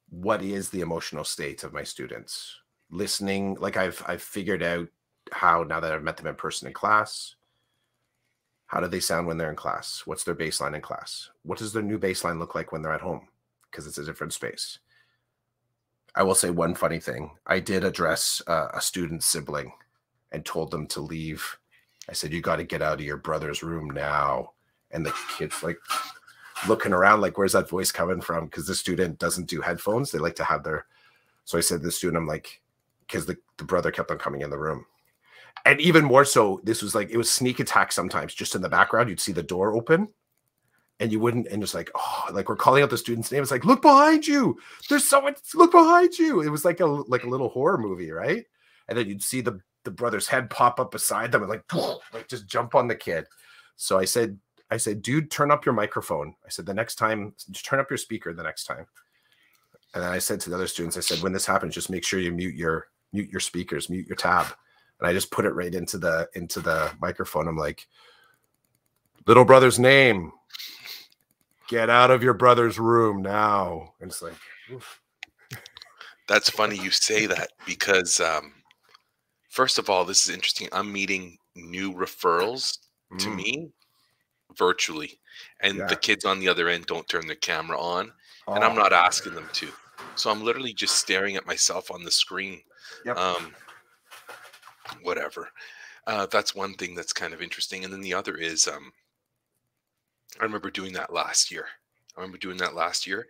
what 0.10 0.42
is 0.42 0.72
the 0.72 0.82
emotional 0.82 1.24
state 1.24 1.64
of 1.64 1.74
my 1.74 1.84
students 1.84 2.56
listening 2.90 3.56
like 3.60 3.78
i've 3.78 4.04
i've 4.08 4.24
figured 4.24 4.64
out 4.64 4.88
how 5.32 5.62
now 5.62 5.80
that 5.80 5.94
i've 5.94 6.02
met 6.02 6.18
them 6.18 6.26
in 6.26 6.34
person 6.34 6.68
in 6.68 6.74
class 6.74 7.36
how 8.70 8.80
do 8.80 8.88
they 8.88 9.00
sound 9.00 9.26
when 9.26 9.38
they're 9.38 9.50
in 9.50 9.56
class? 9.56 10.04
What's 10.06 10.24
their 10.24 10.36
baseline 10.36 10.76
in 10.76 10.82
class? 10.82 11.32
What 11.42 11.58
does 11.58 11.74
their 11.74 11.82
new 11.82 11.98
baseline 11.98 12.38
look 12.38 12.54
like 12.54 12.72
when 12.72 12.84
they're 12.84 12.94
at 12.94 13.02
home? 13.02 13.28
Because 13.70 13.88
it's 13.88 13.98
a 13.98 14.06
different 14.06 14.32
space. 14.32 14.78
I 16.14 16.22
will 16.22 16.36
say 16.36 16.52
one 16.52 16.76
funny 16.76 17.00
thing. 17.00 17.32
I 17.48 17.60
did 17.60 17.84
address 17.84 18.44
uh, 18.46 18.68
a 18.72 18.80
student 18.80 19.24
sibling 19.24 19.72
and 20.32 20.46
told 20.46 20.70
them 20.70 20.86
to 20.88 21.02
leave. 21.02 21.58
I 22.08 22.14
said 22.14 22.32
you 22.32 22.42
got 22.42 22.58
to 22.58 22.64
get 22.64 22.84
out 22.84 23.00
of 23.00 23.06
your 23.06 23.18
brother's 23.18 23.64
room 23.64 23.90
now. 23.90 24.54
And 24.92 25.04
the 25.04 25.16
kids 25.38 25.64
like 25.64 25.80
looking 26.68 26.94
around 26.94 27.22
like 27.22 27.40
where's 27.40 27.54
that 27.54 27.70
voice 27.70 27.92
coming 27.92 28.22
from? 28.22 28.46
Because 28.46 28.68
the 28.68 28.76
student 28.76 29.18
doesn't 29.18 29.50
do 29.50 29.62
headphones. 29.62 30.12
They 30.12 30.20
like 30.20 30.36
to 30.36 30.44
have 30.44 30.64
their 30.64 30.86
so 31.46 31.58
i 31.58 31.62
said 31.62 31.80
to 31.80 31.86
the 31.86 31.92
student 31.92 32.18
i'm 32.18 32.28
like 32.28 32.62
because 33.10 33.26
the, 33.26 33.36
the 33.58 33.64
brother 33.64 33.90
kept 33.90 34.12
on 34.12 34.20
coming 34.20 34.42
in 34.42 34.52
the 34.52 34.58
room. 34.58 34.86
And 35.66 35.80
even 35.82 36.06
more 36.06 36.26
so, 36.26 36.62
this 36.64 36.82
was 36.82 36.96
like 36.96 37.10
it 37.10 37.18
was 37.18 37.30
sneak 37.30 37.60
attack 37.60 37.92
sometimes, 37.92 38.34
just 38.34 38.56
in 38.56 38.62
the 38.62 38.70
background. 38.70 39.10
You'd 39.10 39.20
see 39.20 39.32
the 39.32 39.44
door 39.44 39.76
open 39.76 40.08
and 41.00 41.12
you 41.12 41.20
wouldn't, 41.20 41.48
and 41.48 41.64
it's 41.64 41.74
like, 41.74 41.90
oh, 41.96 42.26
like 42.32 42.50
we're 42.50 42.56
calling 42.56 42.84
out 42.84 42.90
the 42.90 42.98
student's 42.98 43.32
name. 43.32 43.42
It's 43.42 43.52
like, 43.52 43.66
look 43.66 43.82
behind 43.82 44.28
you. 44.28 44.58
There's 44.90 45.08
someone, 45.08 45.36
look 45.56 45.72
behind 45.72 46.18
you. 46.18 46.42
It 46.42 46.50
was 46.50 46.66
like 46.66 46.80
a 46.80 46.86
like 46.86 47.24
a 47.24 47.30
little 47.30 47.50
horror 47.50 47.78
movie, 47.78 48.12
right? 48.12 48.46
And 48.88 48.98
then 48.98 49.08
you'd 49.08 49.24
see 49.24 49.42
the 49.42 49.60
the 49.86 49.92
brother's 49.92 50.28
head 50.28 50.50
pop 50.50 50.80
up 50.80 50.92
beside 50.92 51.32
them 51.32 51.42
and 51.42 51.50
like, 51.50 51.64
like 52.14 52.28
just 52.28 52.48
jump 52.48 52.76
on 52.76 52.88
the 52.88 52.96
kid. 52.96 53.26
So 53.76 53.98
I 53.98 54.06
said, 54.06 54.38
I 54.70 54.78
said, 54.78 55.02
dude, 55.02 55.32
turn 55.32 55.52
up 55.52 55.66
your 55.66 55.74
microphone. 55.74 56.36
I 56.46 56.50
said, 56.50 56.66
the 56.66 56.74
next 56.74 56.96
time, 56.96 57.34
just 57.50 57.66
turn 57.66 57.80
up 57.80 57.90
your 57.90 57.98
speaker 57.98 58.34
the 58.34 58.44
next 58.44 58.66
time. 58.66 58.86
And 59.94 60.04
then 60.04 60.12
I 60.12 60.20
said 60.20 60.40
to 60.42 60.50
the 60.50 60.56
other 60.56 60.68
students, 60.68 60.98
I 60.98 61.00
said, 61.00 61.24
when 61.24 61.32
this 61.32 61.46
happens, 61.46 61.74
just 61.74 61.90
make 61.90 62.04
sure 62.04 62.20
you 62.20 62.32
mute 62.32 62.56
your 62.56 62.88
mute 63.14 63.30
your 63.30 63.40
speakers, 63.40 63.90
mute 63.90 64.08
your 64.08 64.18
tab. 64.18 64.48
And 65.00 65.08
I 65.08 65.14
just 65.14 65.32
put 65.32 65.46
it 65.46 65.52
right 65.52 65.74
into 65.74 65.98
the 65.98 66.30
into 66.34 66.60
the 66.60 66.92
microphone. 67.02 67.48
I'm 67.48 67.58
like, 67.58 67.88
little 69.28 69.46
brother's 69.46 69.80
name. 69.80 70.32
get 71.68 71.90
out 71.90 72.10
of 72.12 72.24
your 72.24 72.34
brother's 72.34 72.80
room 72.80 73.22
now. 73.22 73.94
And 74.02 74.10
it's 74.10 74.22
like, 74.22 74.34
oof. 74.74 75.00
That's 76.28 76.50
funny 76.50 76.76
you 76.76 76.92
say 76.92 77.26
that 77.28 77.50
because, 77.66 78.20
um, 78.20 78.54
first 79.50 79.78
of 79.80 79.90
all, 79.90 80.04
this 80.06 80.28
is 80.28 80.34
interesting. 80.34 80.68
I'm 80.72 80.92
meeting 80.92 81.38
new 81.56 81.94
referrals 81.94 82.78
to 83.20 83.30
Mm, 83.30 83.36
me 83.36 83.72
virtually, 84.58 85.20
and 85.62 85.80
Yeah. 85.80 85.88
the 85.88 85.96
kids 85.96 86.26
on 86.26 86.40
the 86.40 86.48
other 86.48 86.68
end 86.68 86.86
don't 86.86 87.08
turn 87.08 87.26
their 87.28 87.36
camera 87.36 87.80
on, 87.80 88.12
and 88.48 88.64
I'm 88.64 88.72
oh, 88.72 88.76
not 88.76 88.94
asking 88.94 89.34
them 89.36 89.48
to. 89.54 89.72
So 90.16 90.30
I'm 90.30 90.44
literally 90.44 90.74
just 90.74 90.98
staring 90.98 91.36
at 91.36 91.46
myself 91.48 91.92
on 91.92 92.04
the 92.04 92.12
screen. 92.12 92.62
Yep. 93.06 93.18
Um, 93.18 93.56
whatever. 95.04 95.50
Uh, 96.08 96.26
that's 96.28 96.56
one 96.56 96.74
thing 96.74 96.96
that's 96.96 97.14
kind 97.14 97.34
of 97.34 97.42
interesting, 97.42 97.84
and 97.84 97.94
then 97.94 98.02
the 98.02 98.14
other 98.14 98.36
is, 98.36 98.68
um, 98.68 98.92
I 100.40 100.44
remember 100.44 100.72
doing 100.72 100.94
that 100.94 101.14
last 101.14 101.52
year. 101.52 101.66
I 102.16 102.22
remember 102.22 102.38
doing 102.38 102.58
that 102.58 102.76
last 102.76 103.06
year 103.06 103.28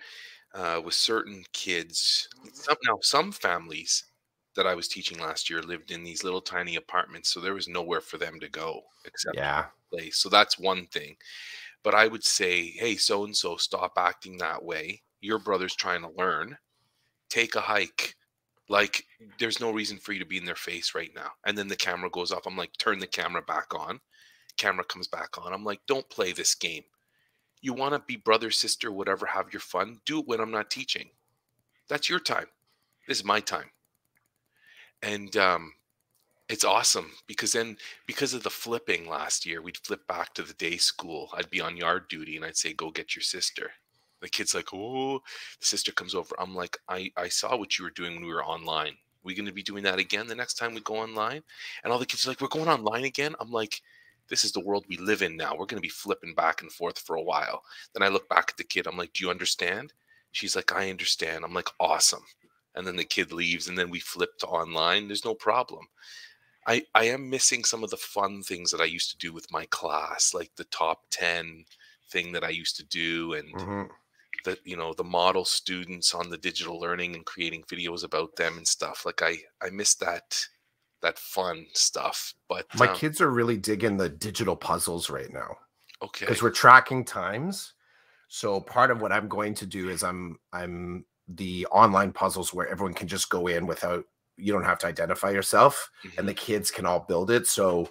uh, 0.54 0.82
with 0.84 0.93
certain 0.93 1.43
kids. 1.54 2.28
Some, 2.54 2.78
now, 2.86 3.00
some 3.02 3.32
families 3.32 4.06
that 4.56 4.67
I 4.67 4.76
was 4.76 4.88
teaching 4.88 5.19
last 5.19 5.50
year 5.50 5.62
lived 5.62 5.91
in 5.91 6.04
these 6.04 6.24
little 6.24 6.41
tiny 6.41 6.76
apartments, 6.76 7.30
so 7.30 7.39
there 7.39 7.54
was 7.54 7.67
nowhere 7.67 8.02
for 8.02 8.17
them 8.17 8.39
to 8.39 8.50
go 8.50 8.82
except 9.06 9.36
yeah. 9.36 9.65
place. 9.91 10.17
So 10.17 10.30
that's 10.30 10.60
one 10.60 10.86
thing. 10.88 11.15
But 11.84 11.95
I 11.95 12.08
would 12.08 12.24
say, 12.24 12.72
hey, 12.72 12.95
so 12.95 13.24
and 13.24 13.36
so, 13.36 13.56
stop 13.56 13.93
acting 13.98 14.38
that 14.38 14.63
way. 14.63 15.02
Your 15.22 15.39
brother's 15.39 15.76
trying 15.76 16.02
to 16.02 16.12
learn. 16.17 16.58
Take 17.30 17.56
a 17.56 17.62
hike. 17.62 18.15
Like, 18.69 19.05
there's 19.39 19.60
no 19.60 19.71
reason 19.71 19.97
for 19.97 20.13
you 20.13 20.19
to 20.19 20.25
be 20.25 20.38
in 20.38 20.45
their 20.45 20.55
face 20.55 20.93
right 20.93 21.12
now. 21.15 21.32
And 21.45 21.58
then 21.58 21.67
the 21.67 21.75
camera 21.75 22.10
goes 22.10 22.32
off. 22.32 22.45
I'm 22.45 22.55
like, 22.55 22.71
turn 22.77 22.99
the 22.99 23.08
camera 23.08 23.41
back 23.41 23.73
on. 23.73 23.99
Camera 24.58 24.84
comes 24.84 25.08
back 25.08 25.38
on. 25.43 25.51
I'm 25.51 25.63
like, 25.63 25.82
don't 25.88 26.10
play 26.10 26.32
this 26.32 26.53
game. 26.53 26.84
You 27.62 27.73
want 27.73 27.93
to 27.93 27.99
be 27.99 28.15
brother, 28.15 28.51
sister, 28.51 28.91
whatever, 28.91 29.25
have 29.25 29.51
your 29.51 29.60
fun. 29.60 29.99
Do 30.05 30.19
it 30.19 30.27
when 30.27 30.39
I'm 30.39 30.51
not 30.51 30.69
teaching. 30.69 31.10
That's 31.89 32.10
your 32.10 32.19
time. 32.19 32.45
This 33.08 33.17
is 33.17 33.25
my 33.25 33.39
time. 33.39 33.71
And 35.01 35.36
um, 35.36 35.73
it's 36.47 36.63
awesome 36.63 37.12
because 37.27 37.53
then 37.53 37.77
because 38.05 38.34
of 38.34 38.43
the 38.43 38.49
flipping 38.49 39.10
last 39.10 39.45
year, 39.45 39.62
we'd 39.62 39.77
flip 39.77 40.05
back 40.08 40.34
to 40.36 40.43
the 40.43 40.53
day 40.53 40.77
school. 40.77 41.29
I'd 41.34 41.49
be 41.49 41.62
on 41.62 41.77
yard 41.77 42.08
duty 42.10 42.36
and 42.36 42.45
I'd 42.45 42.58
say, 42.58 42.73
"Go 42.73 42.91
get 42.91 43.15
your 43.15 43.23
sister." 43.23 43.71
The 44.21 44.29
kid's 44.29 44.53
like, 44.55 44.73
"Oh," 44.73 45.19
the 45.60 45.65
sister 45.65 45.91
comes 45.91 46.15
over. 46.15 46.36
I'm 46.39 46.55
like, 46.55 46.77
"I 46.88 47.12
I 47.17 47.29
saw 47.29 47.55
what 47.58 47.77
you 47.77 47.84
were 47.86 47.91
doing 47.91 48.15
when 48.15 48.25
we 48.25 48.34
were 48.34 48.45
online. 48.45 48.97
We 49.23 49.36
going 49.36 49.45
to 49.47 49.51
be 49.51 49.63
doing 49.63 49.84
that 49.84 49.99
again 49.99 50.27
the 50.27 50.36
next 50.36 50.55
time 50.55 50.73
we 50.73 50.82
go 50.82 50.97
online?" 50.97 51.43
And 51.84 51.91
all 51.93 51.99
the 51.99 52.05
kids 52.05 52.25
are 52.25 52.29
like, 52.32 52.41
"We're 52.41 52.47
going 52.47 52.69
online 52.69 53.05
again." 53.05 53.36
I'm 53.39 53.51
like, 53.51 53.82
"This 54.27 54.43
is 54.43 54.51
the 54.51 54.60
world 54.60 54.86
we 54.88 54.97
live 54.97 55.21
in 55.21 55.36
now. 55.38 55.51
We're 55.51 55.65
going 55.65 55.82
to 55.82 55.82
be 55.82 55.89
flipping 55.89 56.34
back 56.36 56.62
and 56.62 56.71
forth 56.71 56.99
for 56.99 57.15
a 57.15 57.21
while." 57.23 57.63
Then 57.93 58.03
I 58.03 58.10
look 58.10 58.27
back 58.29 58.49
at 58.51 58.58
the 58.58 58.63
kid. 58.63 58.88
I'm 58.88 58.97
like, 58.97 59.13
"Do 59.13 59.23
you 59.23 59.29
understand?" 59.32 59.93
She's 60.32 60.55
like, 60.55 60.71
"I 60.71 60.89
understand." 60.89 61.43
I'm 61.45 61.53
like, 61.53 61.69
"Awesome." 61.79 62.25
And 62.75 62.86
then 62.88 62.95
the 62.97 63.05
kid 63.05 63.32
leaves, 63.32 63.67
and 63.67 63.77
then 63.77 63.89
we 63.89 63.99
flip 63.99 64.38
to 64.39 64.47
online. 64.47 65.08
There's 65.08 65.25
no 65.25 65.36
problem. 65.36 65.88
I, 66.65 66.86
I 66.95 67.05
am 67.05 67.29
missing 67.29 67.63
some 67.65 67.84
of 67.84 67.89
the 67.89 67.97
fun 67.97 68.43
things 68.43 68.71
that 68.71 68.82
I 68.82 68.86
used 68.86 69.12
to 69.12 69.17
do 69.17 69.34
with 69.34 69.51
my 69.51 69.65
class, 69.67 70.34
like 70.34 70.55
the 70.55 70.63
top 70.65 71.05
10 71.10 71.65
thing 72.10 72.32
that 72.34 72.43
I 72.43 72.49
used 72.49 72.75
to 72.77 72.84
do 72.86 73.34
and 73.34 73.53
Mhm. 73.53 73.89
The 74.45 74.58
you 74.63 74.78
know 74.78 74.93
the 74.93 75.04
model 75.04 75.45
students 75.45 76.13
on 76.13 76.30
the 76.30 76.38
digital 76.38 76.80
learning 76.80 77.15
and 77.15 77.25
creating 77.25 77.63
videos 77.63 78.04
about 78.04 78.36
them 78.36 78.58
and 78.58 78.67
stuff. 78.67 79.06
Like 79.06 79.21
I 79.21 79.38
I 79.62 79.69
miss 79.69 79.95
that 79.95 80.38
that 81.02 81.17
fun 81.17 81.65
stuff. 81.73 82.34
But 82.47 82.65
My 82.75 82.88
um, 82.88 82.95
kids 82.95 83.21
are 83.21 83.30
really 83.30 83.58
digging 83.58 83.97
the 83.97 84.10
digital 84.10 84.56
puzzles 84.56 85.10
right 85.10 85.32
now 85.32 85.56
okay. 86.02 86.25
because 86.25 86.41
we're 86.43 86.49
tracking 86.52 87.06
times. 87.06 87.73
So 88.28 88.60
part 88.62 88.91
of 88.91 89.02
what 89.02 89.12
I'm 89.12 89.28
going 89.28 89.54
to 89.56 89.65
do 89.65 89.89
is 89.89 90.04
I'm 90.04 90.39
I'm 90.54 91.06
the 91.28 91.65
online 91.67 92.12
puzzles 92.12 92.54
where 92.54 92.67
everyone 92.67 92.93
can 92.93 93.08
just 93.08 93.30
go 93.30 93.47
in 93.47 93.65
without 93.67 94.04
you 94.38 94.54
don't 94.54 94.63
have 94.63 94.80
to 94.80 94.88
identify 94.88 95.30
yourself 95.30 95.89
and 96.17 96.28
the 96.28 96.34
Mhm. 96.34 96.38
kids 96.38 96.71
can 96.71 96.86
all 96.86 97.02
build 97.02 97.30
it. 97.30 97.45
So 97.45 97.89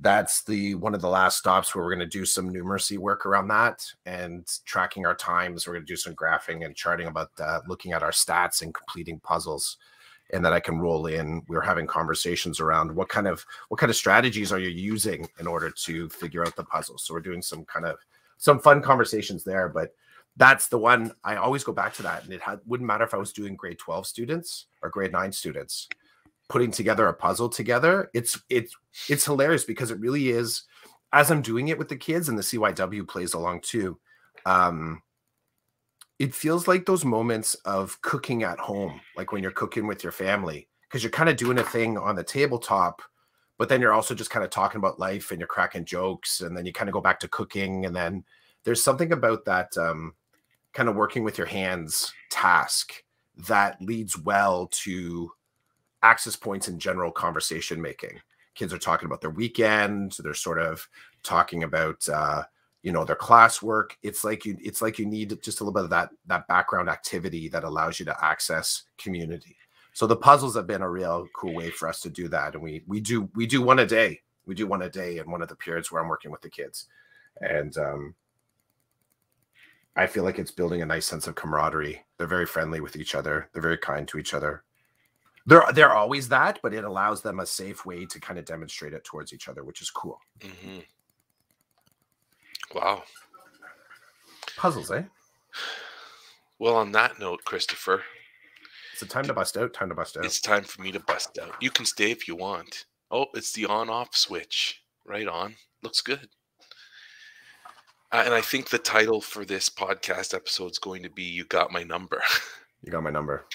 that's 0.00 0.42
the 0.44 0.74
one 0.74 0.94
of 0.94 1.00
the 1.00 1.08
last 1.08 1.38
stops 1.38 1.74
where 1.74 1.82
we're 1.82 1.94
going 1.94 2.08
to 2.08 2.18
do 2.18 2.26
some 2.26 2.52
numeracy 2.52 2.98
work 2.98 3.24
around 3.24 3.48
that 3.48 3.84
and 4.04 4.46
tracking 4.66 5.06
our 5.06 5.14
times. 5.14 5.66
We're 5.66 5.74
going 5.74 5.86
to 5.86 5.92
do 5.92 5.96
some 5.96 6.14
graphing 6.14 6.66
and 6.66 6.76
charting 6.76 7.06
about 7.06 7.30
looking 7.66 7.92
at 7.92 8.02
our 8.02 8.10
stats 8.10 8.60
and 8.62 8.74
completing 8.74 9.20
puzzles. 9.20 9.78
And 10.32 10.44
then 10.44 10.52
I 10.52 10.60
can 10.60 10.80
roll 10.80 11.06
in. 11.06 11.42
We 11.48 11.56
are 11.56 11.62
having 11.62 11.86
conversations 11.86 12.60
around 12.60 12.94
what 12.94 13.08
kind 13.08 13.26
of 13.26 13.46
what 13.68 13.80
kind 13.80 13.88
of 13.88 13.96
strategies 13.96 14.52
are 14.52 14.58
you 14.58 14.68
using 14.68 15.28
in 15.38 15.46
order 15.46 15.70
to 15.70 16.08
figure 16.10 16.44
out 16.44 16.56
the 16.56 16.64
puzzle. 16.64 16.98
So 16.98 17.14
we're 17.14 17.20
doing 17.20 17.40
some 17.40 17.64
kind 17.64 17.86
of 17.86 17.96
some 18.36 18.58
fun 18.58 18.82
conversations 18.82 19.44
there. 19.44 19.68
But 19.68 19.94
that's 20.36 20.68
the 20.68 20.78
one 20.78 21.12
I 21.24 21.36
always 21.36 21.64
go 21.64 21.72
back 21.72 21.94
to 21.94 22.02
that. 22.02 22.24
And 22.24 22.34
it 22.34 22.42
wouldn't 22.66 22.86
matter 22.86 23.04
if 23.04 23.14
I 23.14 23.18
was 23.18 23.32
doing 23.32 23.56
grade 23.56 23.78
12 23.78 24.06
students 24.06 24.66
or 24.82 24.90
grade 24.90 25.12
nine 25.12 25.32
students 25.32 25.88
putting 26.48 26.70
together 26.70 27.08
a 27.08 27.14
puzzle 27.14 27.48
together. 27.48 28.10
It's 28.14 28.40
it's 28.48 28.74
it's 29.08 29.24
hilarious 29.24 29.64
because 29.64 29.90
it 29.90 30.00
really 30.00 30.30
is 30.30 30.62
as 31.12 31.30
I'm 31.30 31.42
doing 31.42 31.68
it 31.68 31.78
with 31.78 31.88
the 31.88 31.96
kids 31.96 32.28
and 32.28 32.38
the 32.38 32.42
CYW 32.42 33.06
plays 33.06 33.34
along 33.34 33.60
too. 33.62 33.98
Um 34.44 35.02
it 36.18 36.34
feels 36.34 36.66
like 36.66 36.86
those 36.86 37.04
moments 37.04 37.54
of 37.66 38.00
cooking 38.00 38.42
at 38.42 38.58
home, 38.58 39.00
like 39.16 39.32
when 39.32 39.42
you're 39.42 39.52
cooking 39.52 39.86
with 39.86 40.02
your 40.02 40.12
family, 40.12 40.66
because 40.82 41.02
you're 41.02 41.10
kind 41.10 41.28
of 41.28 41.36
doing 41.36 41.58
a 41.58 41.62
thing 41.62 41.98
on 41.98 42.16
the 42.16 42.24
tabletop, 42.24 43.02
but 43.58 43.68
then 43.68 43.80
you're 43.80 43.92
also 43.92 44.14
just 44.14 44.30
kind 44.30 44.44
of 44.44 44.50
talking 44.50 44.78
about 44.78 44.98
life 44.98 45.30
and 45.30 45.40
you're 45.40 45.46
cracking 45.46 45.84
jokes, 45.84 46.40
and 46.40 46.56
then 46.56 46.64
you 46.64 46.72
kind 46.72 46.88
of 46.88 46.94
go 46.94 47.02
back 47.02 47.20
to 47.20 47.28
cooking, 47.28 47.84
and 47.84 47.94
then 47.94 48.24
there's 48.64 48.82
something 48.82 49.12
about 49.12 49.44
that 49.44 49.76
um, 49.76 50.14
kind 50.72 50.88
of 50.88 50.96
working 50.96 51.22
with 51.22 51.36
your 51.36 51.46
hands 51.46 52.12
task 52.30 53.02
that 53.48 53.80
leads 53.82 54.18
well 54.18 54.68
to 54.68 55.30
access 56.06 56.36
points 56.36 56.68
in 56.68 56.78
general 56.78 57.10
conversation 57.10 57.82
making. 57.82 58.20
Kids 58.54 58.72
are 58.72 58.78
talking 58.78 59.06
about 59.06 59.20
their 59.20 59.30
weekend, 59.30 60.16
they're 60.20 60.34
sort 60.34 60.58
of 60.58 60.88
talking 61.22 61.64
about 61.64 62.08
uh, 62.08 62.44
you 62.82 62.92
know 62.92 63.04
their 63.04 63.16
classwork. 63.16 63.90
It's 64.02 64.22
like 64.22 64.44
you 64.44 64.56
it's 64.60 64.80
like 64.80 64.98
you 64.98 65.06
need 65.06 65.42
just 65.42 65.60
a 65.60 65.64
little 65.64 65.74
bit 65.74 65.84
of 65.84 65.90
that 65.90 66.10
that 66.26 66.46
background 66.46 66.88
activity 66.88 67.48
that 67.48 67.64
allows 67.64 67.98
you 67.98 68.06
to 68.06 68.24
access 68.24 68.84
community. 68.96 69.56
So 69.92 70.06
the 70.06 70.16
puzzles 70.16 70.54
have 70.54 70.66
been 70.66 70.82
a 70.82 70.90
real 70.90 71.26
cool 71.34 71.54
way 71.54 71.70
for 71.70 71.88
us 71.88 72.00
to 72.02 72.10
do 72.10 72.28
that 72.28 72.54
and 72.54 72.62
we 72.62 72.84
we 72.86 73.00
do 73.00 73.28
we 73.34 73.46
do 73.46 73.60
one 73.60 73.80
a 73.80 73.86
day. 73.86 74.20
We 74.46 74.54
do 74.54 74.68
one 74.68 74.82
a 74.82 74.88
day 74.88 75.18
in 75.18 75.28
one 75.28 75.42
of 75.42 75.48
the 75.48 75.56
periods 75.56 75.90
where 75.90 76.00
i'm 76.00 76.08
working 76.08 76.30
with 76.30 76.42
the 76.42 76.50
kids. 76.50 76.86
And 77.40 77.76
um 77.76 78.14
i 79.96 80.06
feel 80.06 80.22
like 80.22 80.38
it's 80.38 80.52
building 80.52 80.82
a 80.82 80.86
nice 80.86 81.06
sense 81.06 81.26
of 81.26 81.34
camaraderie. 81.34 82.04
They're 82.16 82.26
very 82.28 82.46
friendly 82.46 82.80
with 82.80 82.94
each 82.96 83.16
other. 83.16 83.50
They're 83.52 83.68
very 83.70 83.78
kind 83.78 84.06
to 84.08 84.18
each 84.18 84.32
other 84.32 84.62
they're 85.46 85.64
they're 85.72 85.94
always 85.94 86.28
that 86.28 86.58
but 86.62 86.74
it 86.74 86.84
allows 86.84 87.22
them 87.22 87.40
a 87.40 87.46
safe 87.46 87.86
way 87.86 88.04
to 88.04 88.20
kind 88.20 88.38
of 88.38 88.44
demonstrate 88.44 88.92
it 88.92 89.04
towards 89.04 89.32
each 89.32 89.48
other 89.48 89.62
which 89.64 89.80
is 89.80 89.90
cool 89.90 90.20
Mhm. 90.40 90.84
Wow. 92.74 93.04
puzzles 94.56 94.90
eh 94.90 95.04
Well, 96.58 96.76
on 96.76 96.92
that 96.92 97.18
note, 97.18 97.44
Christopher, 97.44 98.02
it's 98.92 99.02
a 99.02 99.06
time 99.06 99.24
to 99.26 99.34
bust 99.34 99.56
out 99.58 99.72
time 99.74 99.88
to 99.90 99.94
bust 99.94 100.16
out 100.16 100.24
it's 100.24 100.40
time 100.40 100.64
for 100.64 100.80
me 100.82 100.90
to 100.92 101.00
bust 101.00 101.38
out. 101.38 101.54
You 101.60 101.70
can 101.70 101.84
stay 101.86 102.10
if 102.10 102.26
you 102.26 102.34
want. 102.34 102.86
Oh, 103.10 103.26
it's 103.34 103.52
the 103.52 103.66
on 103.66 103.90
off 103.90 104.16
switch. 104.16 104.82
Right 105.04 105.28
on. 105.28 105.54
Looks 105.82 106.00
good. 106.00 106.28
Uh, 108.10 108.22
and 108.24 108.32
I 108.34 108.40
think 108.40 108.70
the 108.70 108.78
title 108.78 109.20
for 109.20 109.44
this 109.44 109.68
podcast 109.68 110.32
episode 110.34 110.70
is 110.70 110.78
going 110.78 111.02
to 111.02 111.10
be 111.10 111.24
"You 111.24 111.44
Got 111.44 111.70
My 111.72 111.82
Number." 111.82 112.22
You 112.82 112.92
got 112.92 113.02
my 113.02 113.10
number. 113.10 113.46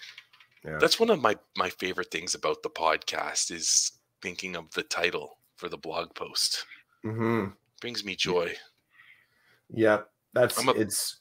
Yeah. 0.65 0.77
That's 0.79 0.99
one 0.99 1.09
of 1.09 1.21
my 1.21 1.37
my 1.57 1.69
favorite 1.69 2.11
things 2.11 2.35
about 2.35 2.61
the 2.63 2.69
podcast 2.69 3.51
is 3.51 3.93
thinking 4.21 4.55
of 4.55 4.71
the 4.73 4.83
title 4.83 5.37
for 5.55 5.69
the 5.69 5.77
blog 5.77 6.13
post. 6.13 6.65
hmm 7.03 7.47
Brings 7.81 8.05
me 8.05 8.15
joy. 8.15 8.53
Yeah, 9.73 10.01
that's 10.33 10.63
a- 10.65 10.71
it's. 10.71 11.17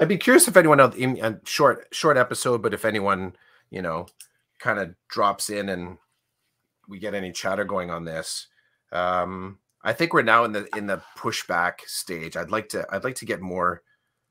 I'd 0.00 0.08
be 0.08 0.16
curious 0.16 0.48
if 0.48 0.56
anyone 0.56 0.80
else 0.80 0.96
in 0.96 1.18
a 1.24 1.38
short 1.44 1.86
short 1.92 2.16
episode, 2.16 2.62
but 2.62 2.74
if 2.74 2.84
anyone 2.84 3.36
you 3.70 3.82
know 3.82 4.06
kind 4.58 4.78
of 4.80 4.94
drops 5.08 5.50
in 5.50 5.68
and 5.68 5.98
we 6.88 6.98
get 6.98 7.14
any 7.14 7.30
chatter 7.32 7.64
going 7.64 7.90
on 7.90 8.04
this. 8.04 8.48
Um, 8.90 9.58
I 9.84 9.92
think 9.92 10.12
we're 10.12 10.22
now 10.22 10.44
in 10.44 10.52
the 10.52 10.68
in 10.76 10.86
the 10.86 11.02
pushback 11.16 11.80
stage. 11.86 12.36
I'd 12.36 12.50
like 12.50 12.68
to 12.70 12.84
I'd 12.90 13.04
like 13.04 13.16
to 13.16 13.24
get 13.26 13.40
more 13.40 13.82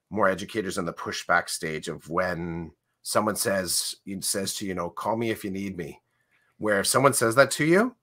more 0.10 0.28
educators 0.28 0.78
in 0.78 0.86
the 0.86 0.94
pushback 0.94 1.48
stage 1.50 1.88
of 1.88 2.10
when 2.10 2.72
someone 3.08 3.38
says 3.38 3.96
says 4.20 4.54
to 4.54 4.66
you 4.66 4.74
know 4.76 4.90
call 4.90 5.16
me 5.16 5.30
if 5.30 5.46
you 5.46 5.50
need 5.50 5.78
me. 5.78 6.02
Where 6.58 6.82
if 6.82 6.88
someone 6.88 7.14
says 7.14 7.36
that 7.36 7.52
to 7.52 7.66
you, 7.66 7.96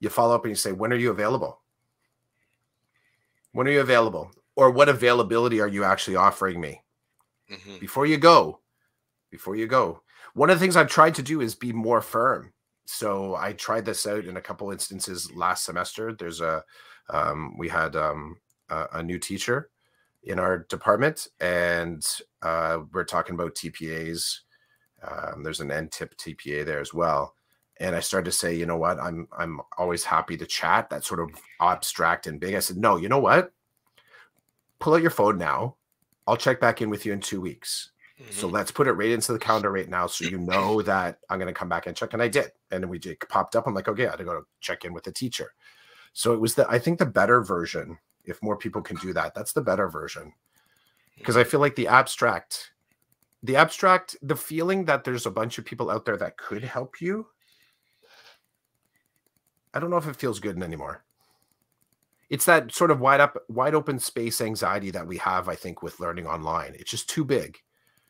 you 0.00 0.08
follow 0.08 0.34
up 0.34 0.44
and 0.44 0.50
you 0.50 0.56
say 0.56 0.72
when 0.72 0.92
are 0.92 0.96
you 0.96 1.10
available? 1.10 1.62
When 3.52 3.68
are 3.68 3.70
you 3.70 3.80
available? 3.80 4.32
Or 4.56 4.72
what 4.72 4.88
availability 4.88 5.60
are 5.60 5.68
you 5.68 5.84
actually 5.84 6.16
offering 6.16 6.60
me? 6.60 6.82
hmm 7.48 7.76
Before 7.78 8.04
you 8.04 8.16
go, 8.16 8.58
before 9.30 9.54
you 9.54 9.68
go. 9.68 10.02
One 10.34 10.50
of 10.50 10.56
the 10.56 10.60
things 10.60 10.76
I've 10.76 10.88
tried 10.90 11.14
to 11.14 11.22
do 11.22 11.40
is 11.40 11.54
be 11.54 11.72
more 11.72 12.00
firm. 12.00 12.52
So 12.84 13.36
I 13.36 13.52
tried 13.52 13.84
this 13.84 14.06
out 14.08 14.24
in 14.24 14.38
a 14.38 14.42
couple 14.42 14.72
instances 14.72 15.30
last 15.34 15.64
semester. 15.64 16.12
There's 16.12 16.40
a 16.40 16.64
um, 17.10 17.56
we 17.56 17.68
had 17.68 17.94
um, 17.94 18.38
a, 18.70 18.86
a 18.94 19.02
new 19.04 19.20
teacher 19.20 19.70
in 20.24 20.40
our 20.40 20.58
department, 20.64 21.28
and 21.38 22.04
uh, 22.42 22.80
we're 22.92 23.04
talking 23.04 23.36
about 23.36 23.54
TPAs. 23.54 24.40
Um, 25.02 25.42
there's 25.42 25.60
an 25.60 25.68
NTIP 25.68 26.14
TPA 26.16 26.64
there 26.64 26.80
as 26.80 26.92
well. 26.92 27.34
And 27.80 27.94
I 27.94 28.00
started 28.00 28.24
to 28.30 28.36
say, 28.36 28.54
you 28.54 28.66
know 28.66 28.76
what, 28.76 28.98
I'm 28.98 29.28
I'm 29.36 29.60
always 29.76 30.02
happy 30.04 30.36
to 30.36 30.46
chat. 30.46 30.90
That 30.90 31.04
sort 31.04 31.20
of 31.20 31.30
abstract 31.60 32.26
and 32.26 32.40
big. 32.40 32.54
I 32.54 32.58
said, 32.58 32.76
no, 32.76 32.96
you 32.96 33.08
know 33.08 33.20
what? 33.20 33.52
Pull 34.80 34.94
out 34.94 35.02
your 35.02 35.10
phone 35.10 35.38
now. 35.38 35.76
I'll 36.26 36.36
check 36.36 36.60
back 36.60 36.82
in 36.82 36.90
with 36.90 37.06
you 37.06 37.12
in 37.12 37.20
two 37.20 37.40
weeks. 37.40 37.90
So 38.30 38.48
Mhm. 38.48 38.52
let's 38.52 38.70
put 38.70 38.88
it 38.88 38.92
right 38.92 39.10
into 39.10 39.32
the 39.32 39.38
calendar 39.38 39.70
right 39.70 39.88
now, 39.88 40.06
so 40.06 40.24
you 40.24 40.38
know 40.38 40.82
that 40.82 41.20
I'm 41.30 41.38
going 41.38 41.52
to 41.52 41.58
come 41.58 41.68
back 41.68 41.86
and 41.86 41.96
check. 41.96 42.12
And 42.12 42.22
I 42.22 42.28
did, 42.28 42.50
and 42.70 42.82
then 42.82 42.90
we 42.90 42.98
just 42.98 43.20
popped 43.28 43.56
up. 43.56 43.66
I'm 43.66 43.74
like, 43.74 43.88
okay, 43.88 44.06
I 44.06 44.10
had 44.10 44.18
to 44.18 44.24
go 44.24 44.44
check 44.60 44.84
in 44.84 44.92
with 44.92 45.04
the 45.04 45.12
teacher. 45.12 45.54
So 46.12 46.34
it 46.34 46.40
was 46.40 46.54
the 46.54 46.68
I 46.68 46.78
think 46.78 46.98
the 46.98 47.06
better 47.06 47.42
version. 47.42 47.98
If 48.24 48.42
more 48.42 48.56
people 48.56 48.82
can 48.82 48.96
do 48.96 49.12
that, 49.14 49.34
that's 49.34 49.52
the 49.52 49.62
better 49.62 49.88
version. 49.88 50.34
Because 51.16 51.36
I 51.36 51.44
feel 51.44 51.60
like 51.60 51.76
the 51.76 51.88
abstract, 51.88 52.72
the 53.42 53.56
abstract, 53.56 54.16
the 54.22 54.36
feeling 54.36 54.84
that 54.86 55.04
there's 55.04 55.26
a 55.26 55.30
bunch 55.30 55.58
of 55.58 55.64
people 55.64 55.90
out 55.90 56.04
there 56.04 56.16
that 56.16 56.36
could 56.36 56.64
help 56.64 57.00
you. 57.00 57.26
I 59.72 59.80
don't 59.80 59.90
know 59.90 59.96
if 59.96 60.08
it 60.08 60.16
feels 60.16 60.40
good 60.40 60.60
anymore. 60.62 61.04
It's 62.30 62.44
that 62.44 62.72
sort 62.74 62.90
of 62.90 63.00
wide 63.00 63.20
up, 63.20 63.38
wide 63.48 63.74
open 63.74 63.98
space 63.98 64.40
anxiety 64.40 64.90
that 64.90 65.06
we 65.06 65.16
have, 65.18 65.48
I 65.48 65.54
think, 65.54 65.82
with 65.82 66.00
learning 66.00 66.26
online. 66.26 66.74
It's 66.74 66.90
just 66.90 67.08
too 67.08 67.24
big. 67.24 67.58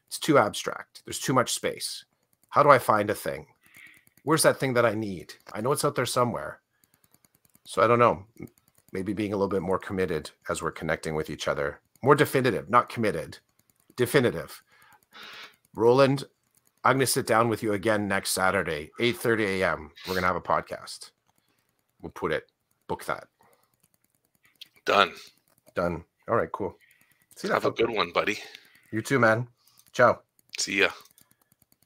It's 0.09 0.19
too 0.19 0.39
abstract. 0.39 1.03
There's 1.05 1.21
too 1.21 1.35
much 1.35 1.53
space. 1.53 2.05
How 2.49 2.63
do 2.63 2.71
I 2.71 2.79
find 2.79 3.11
a 3.11 3.15
thing? 3.15 3.47
Where's 4.25 4.43
that 4.43 4.59
thing 4.59 4.75
that 4.75 4.87
I 4.87 4.95
need? 4.95 5.35
I 5.53 5.61
know 5.61 5.73
it's 5.73 5.85
out 5.85 5.95
there 5.95 6.07
somewhere. 6.07 6.61
So 7.65 7.83
I 7.83 7.87
don't 7.87 7.99
know. 7.99 8.25
Maybe 8.93 9.13
being 9.13 9.35
a 9.35 9.37
little 9.37 9.49
bit 9.49 9.63
more 9.63 9.79
committed 9.79 10.31
as 10.49 10.63
we're 10.63 10.71
connecting 10.71 11.15
with 11.15 11.29
each 11.29 11.47
other. 11.47 11.81
More 12.03 12.15
definitive, 12.15 12.71
not 12.71 12.89
committed. 12.89 13.39
Definitive. 13.97 14.63
Roland, 15.75 16.25
I'm 16.85 16.97
going 16.97 17.01
to 17.01 17.07
sit 17.07 17.27
down 17.27 17.49
with 17.49 17.63
you 17.63 17.73
again 17.73 18.09
next 18.09 18.31
Saturday, 18.31 18.91
8:30 19.01 19.61
a.m. 19.61 19.91
We're 20.07 20.15
going 20.15 20.23
to 20.23 20.29
have 20.29 20.37
a 20.37 20.41
podcast. 20.41 21.11
We'll 22.01 22.13
put 22.13 22.33
it, 22.33 22.51
book 22.87 23.05
that. 23.07 23.27
Done. 24.85 25.13
Done. 25.75 26.05
All 26.29 26.37
right, 26.37 26.51
cool. 26.53 26.77
See 27.37 27.49
you. 27.49 27.55
Have 27.55 27.65
a 27.65 27.71
good 27.71 27.91
one, 27.91 28.13
buddy. 28.13 28.39
You 28.91 29.03
too, 29.03 29.19
man. 29.19 29.49
Ciao. 29.93 30.21
See 30.59 30.81
ya. 30.81 30.89